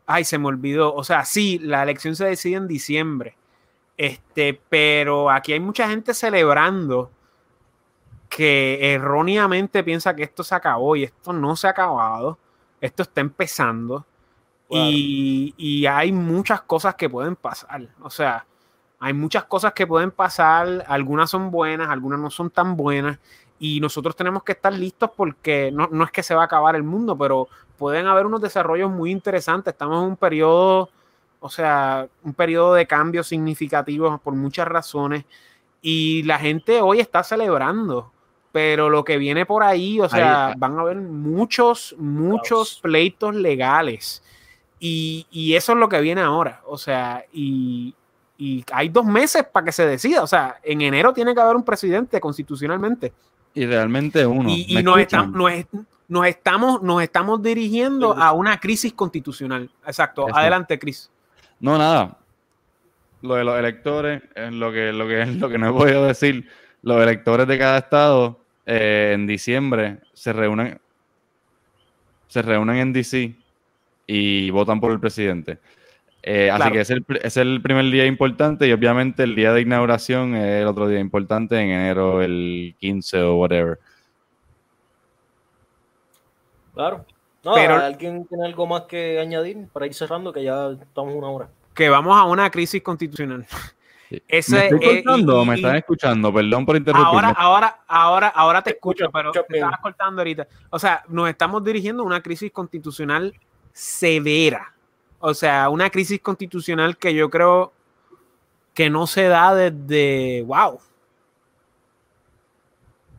[0.07, 0.95] ay, se me olvidó.
[0.95, 3.37] O sea, sí, la elección se decide en diciembre.
[3.99, 7.11] Este, pero aquí hay mucha gente celebrando
[8.31, 12.39] que erróneamente piensa que esto se acabó y esto no se ha acabado.
[12.81, 14.07] Esto está empezando.
[14.71, 17.89] Y, y, hay muchas cosas que pueden pasar.
[18.01, 18.47] O sea,
[19.01, 23.19] hay muchas cosas que pueden pasar, algunas son buenas, algunas no son tan buenas,
[23.59, 26.83] y nosotros tenemos que estar listos porque no, es que se va a acabar el
[26.83, 29.73] mundo, pero pueden haber unos desarrollos muy interesantes.
[29.73, 30.91] Estamos en un periodo,
[31.41, 35.25] o sea, un periodo de cambios significativos por muchas razones,
[35.81, 38.13] y la gente hoy está celebrando,
[38.51, 44.25] pero lo que viene por ahí, o sea, van a haber muchos, muchos pleitos legales.
[44.81, 46.63] Y, y, eso es lo que viene ahora.
[46.65, 47.95] O sea, y,
[48.39, 50.23] y hay dos meses para que se decida.
[50.23, 53.13] O sea, en enero tiene que haber un presidente constitucionalmente.
[53.53, 54.49] Y realmente uno.
[54.49, 59.69] Y, nos, estamos, nos estamos dirigiendo a una crisis constitucional.
[59.85, 60.27] Exacto.
[60.33, 61.11] Adelante, Cris.
[61.59, 62.17] No, nada.
[63.23, 66.49] Lo de los electores, es lo que, lo que, lo que no he podido decir.
[66.83, 70.81] Los electores de cada estado eh, en diciembre se reúnen,
[72.29, 73.35] se reúnen en DC
[74.07, 75.59] y votan por el presidente.
[76.31, 79.63] Eh, así que es el, es el primer día importante y obviamente el día de
[79.63, 83.79] inauguración es el otro día importante en enero, el 15 o whatever.
[86.75, 87.07] Claro.
[87.43, 90.31] No, ¿Alguien tiene algo más que añadir para ir cerrando?
[90.31, 91.49] Que ya estamos una hora.
[91.73, 93.47] que vamos a una crisis constitucional.
[94.29, 96.33] Ese, ¿Me estoy cortando me están escuchando?
[96.33, 97.09] Perdón por interrumpir.
[97.09, 100.47] Ahora, ahora, ahora, ahora te escucho, pero me estabas cortando ahorita.
[100.69, 103.33] O sea, nos estamos dirigiendo a una crisis constitucional
[103.73, 104.75] severa.
[105.21, 107.73] O sea, una crisis constitucional que yo creo
[108.75, 110.79] que no se da desde, wow,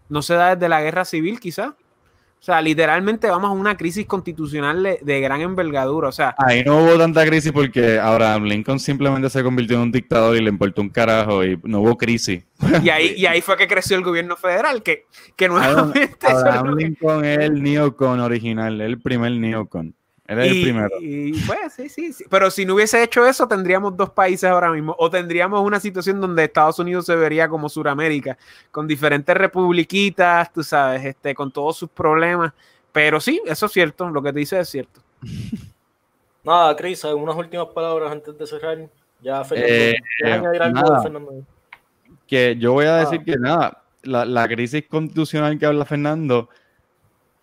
[0.07, 1.75] no se da desde la guerra civil quizá.
[2.39, 6.07] O sea, literalmente vamos a una crisis constitucional de, gran envergadura.
[6.07, 9.91] O sea, ahí no hubo tanta crisis porque Abraham Lincoln simplemente se convirtió en un
[9.91, 12.45] dictador y le importó un carajo y no hubo crisis.
[12.81, 16.17] Y ahí, y ahí fue que creció el gobierno federal, que, que nuevamente.
[16.25, 19.93] Abraham Lincoln es el neocon original, el primer neocon
[20.29, 20.89] y, el primero.
[21.47, 24.95] pues, sí, sí, sí, Pero si no hubiese hecho eso, tendríamos dos países ahora mismo.
[24.99, 28.37] O tendríamos una situación donde Estados Unidos se vería como Suramérica,
[28.71, 32.53] con diferentes republiquitas, tú sabes, este, con todos sus problemas.
[32.91, 35.01] Pero sí, eso es cierto, lo que te dice es cierto.
[36.43, 38.77] Nada, Cris, unas últimas palabras antes de cerrar.
[39.21, 41.43] Ya, Fernando, eh, eh,
[42.25, 43.25] Que yo voy a decir ah.
[43.25, 46.49] que nada, la, la crisis constitucional que habla Fernando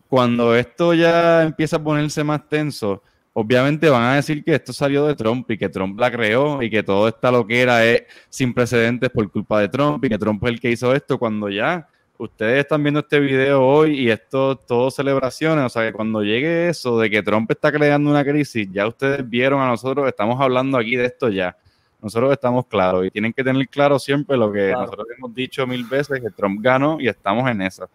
[0.09, 3.03] cuando esto ya empieza a ponerse más tenso,
[3.33, 6.71] obviamente van a decir que esto salió de Trump y que Trump la creó y
[6.71, 10.51] que todo esta loquera es sin precedentes por culpa de Trump y que Trump es
[10.51, 11.87] el que hizo esto cuando ya
[12.19, 16.69] ustedes están viendo este video hoy y esto todo celebraciones, o sea que cuando llegue
[16.69, 20.79] eso de que Trump está creando una crisis, ya ustedes vieron a nosotros, estamos hablando
[20.79, 21.57] aquí de esto ya.
[22.01, 25.85] Nosotros estamos claros y tienen que tener claro siempre lo que nosotros hemos dicho mil
[25.85, 27.89] veces, que Trump ganó y estamos en esa.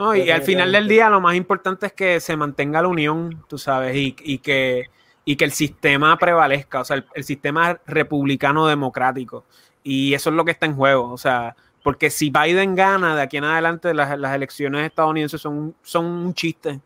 [0.00, 3.44] No, y al final del día lo más importante es que se mantenga la unión,
[3.46, 4.86] tú sabes, y, que,
[5.26, 9.44] y que el sistema prevalezca, o sea, el, sistema republicano democrático.
[9.82, 13.20] Y eso es lo que está en juego, o sea, porque si Biden gana de
[13.20, 16.80] aquí en adelante, las, elecciones estadounidenses son, son un chiste.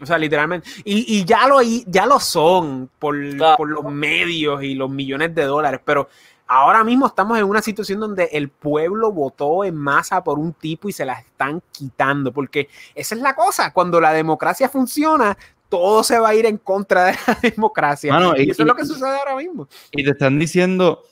[0.00, 0.68] O sea, literalmente.
[0.84, 3.16] Y, ya, lo, ya lo son por,
[3.56, 6.08] por los medios y los millones de dólares, pero
[6.52, 10.86] ahora mismo estamos en una situación donde el pueblo votó en masa por un tipo
[10.86, 15.38] y se la están quitando, porque esa es la cosa, cuando la democracia funciona,
[15.70, 18.14] todo se va a ir en contra de la democracia.
[18.36, 19.66] y, eso es lo que sucede ahora mismo.
[19.92, 21.04] Y te están diciendo,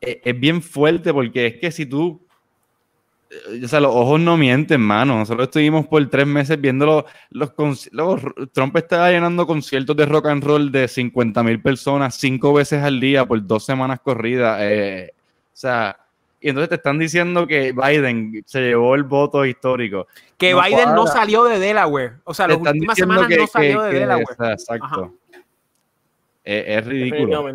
[0.00, 2.23] eh, es bien fuerte, porque es que si tú
[3.64, 5.18] o sea, los ojos no mienten, mano.
[5.18, 7.52] Nosotros estuvimos por tres meses viendo los,
[7.90, 8.20] los,
[8.52, 13.00] Trump estaba llenando conciertos de rock and roll de 50 mil personas cinco veces al
[13.00, 14.58] día por dos semanas corridas.
[14.62, 15.98] Eh, o sea,
[16.40, 20.06] y entonces te están diciendo que Biden se llevó el voto histórico.
[20.36, 22.16] Que Biden no salió de Delaware.
[22.24, 24.52] O sea, las últimas semanas no salió de Delaware.
[24.52, 25.14] exacto.
[26.44, 27.48] es ridículo.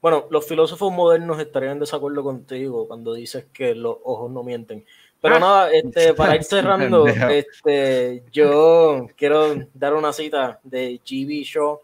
[0.00, 4.84] Bueno, los filósofos modernos estarían en desacuerdo contigo cuando dices que los ojos no mienten.
[5.20, 5.40] Pero ah.
[5.40, 11.42] nada, este, para ir cerrando, este, yo quiero dar una cita de G.B.
[11.44, 11.80] Shaw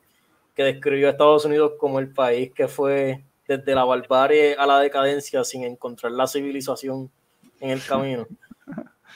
[0.55, 4.79] que describió a Estados Unidos como el país que fue desde la barbarie a la
[4.81, 7.11] decadencia sin encontrar la civilización
[7.61, 8.27] en el camino.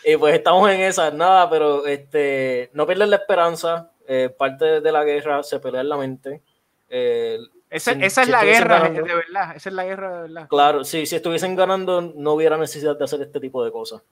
[0.04, 3.90] Y pues estamos en esa, nada, pero este, no pierden la esperanza.
[4.08, 6.42] Eh, parte de la guerra se pelea en la mente.
[6.88, 7.38] Eh,
[7.70, 10.48] esa, es la guerra de verdad, esa es la guerra de verdad.
[10.48, 14.02] Claro, sí, si estuviesen ganando no hubiera necesidad de hacer este tipo de cosas.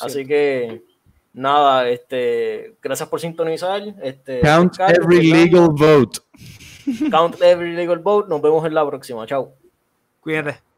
[0.00, 0.82] Así que
[1.32, 3.82] nada, este, gracias por sintonizar.
[4.02, 6.20] Este, Count every legal vote.
[7.10, 8.28] Count every legal vote.
[8.28, 9.26] Nos vemos en la próxima.
[9.26, 9.54] Chao.
[10.20, 10.69] Cuídate.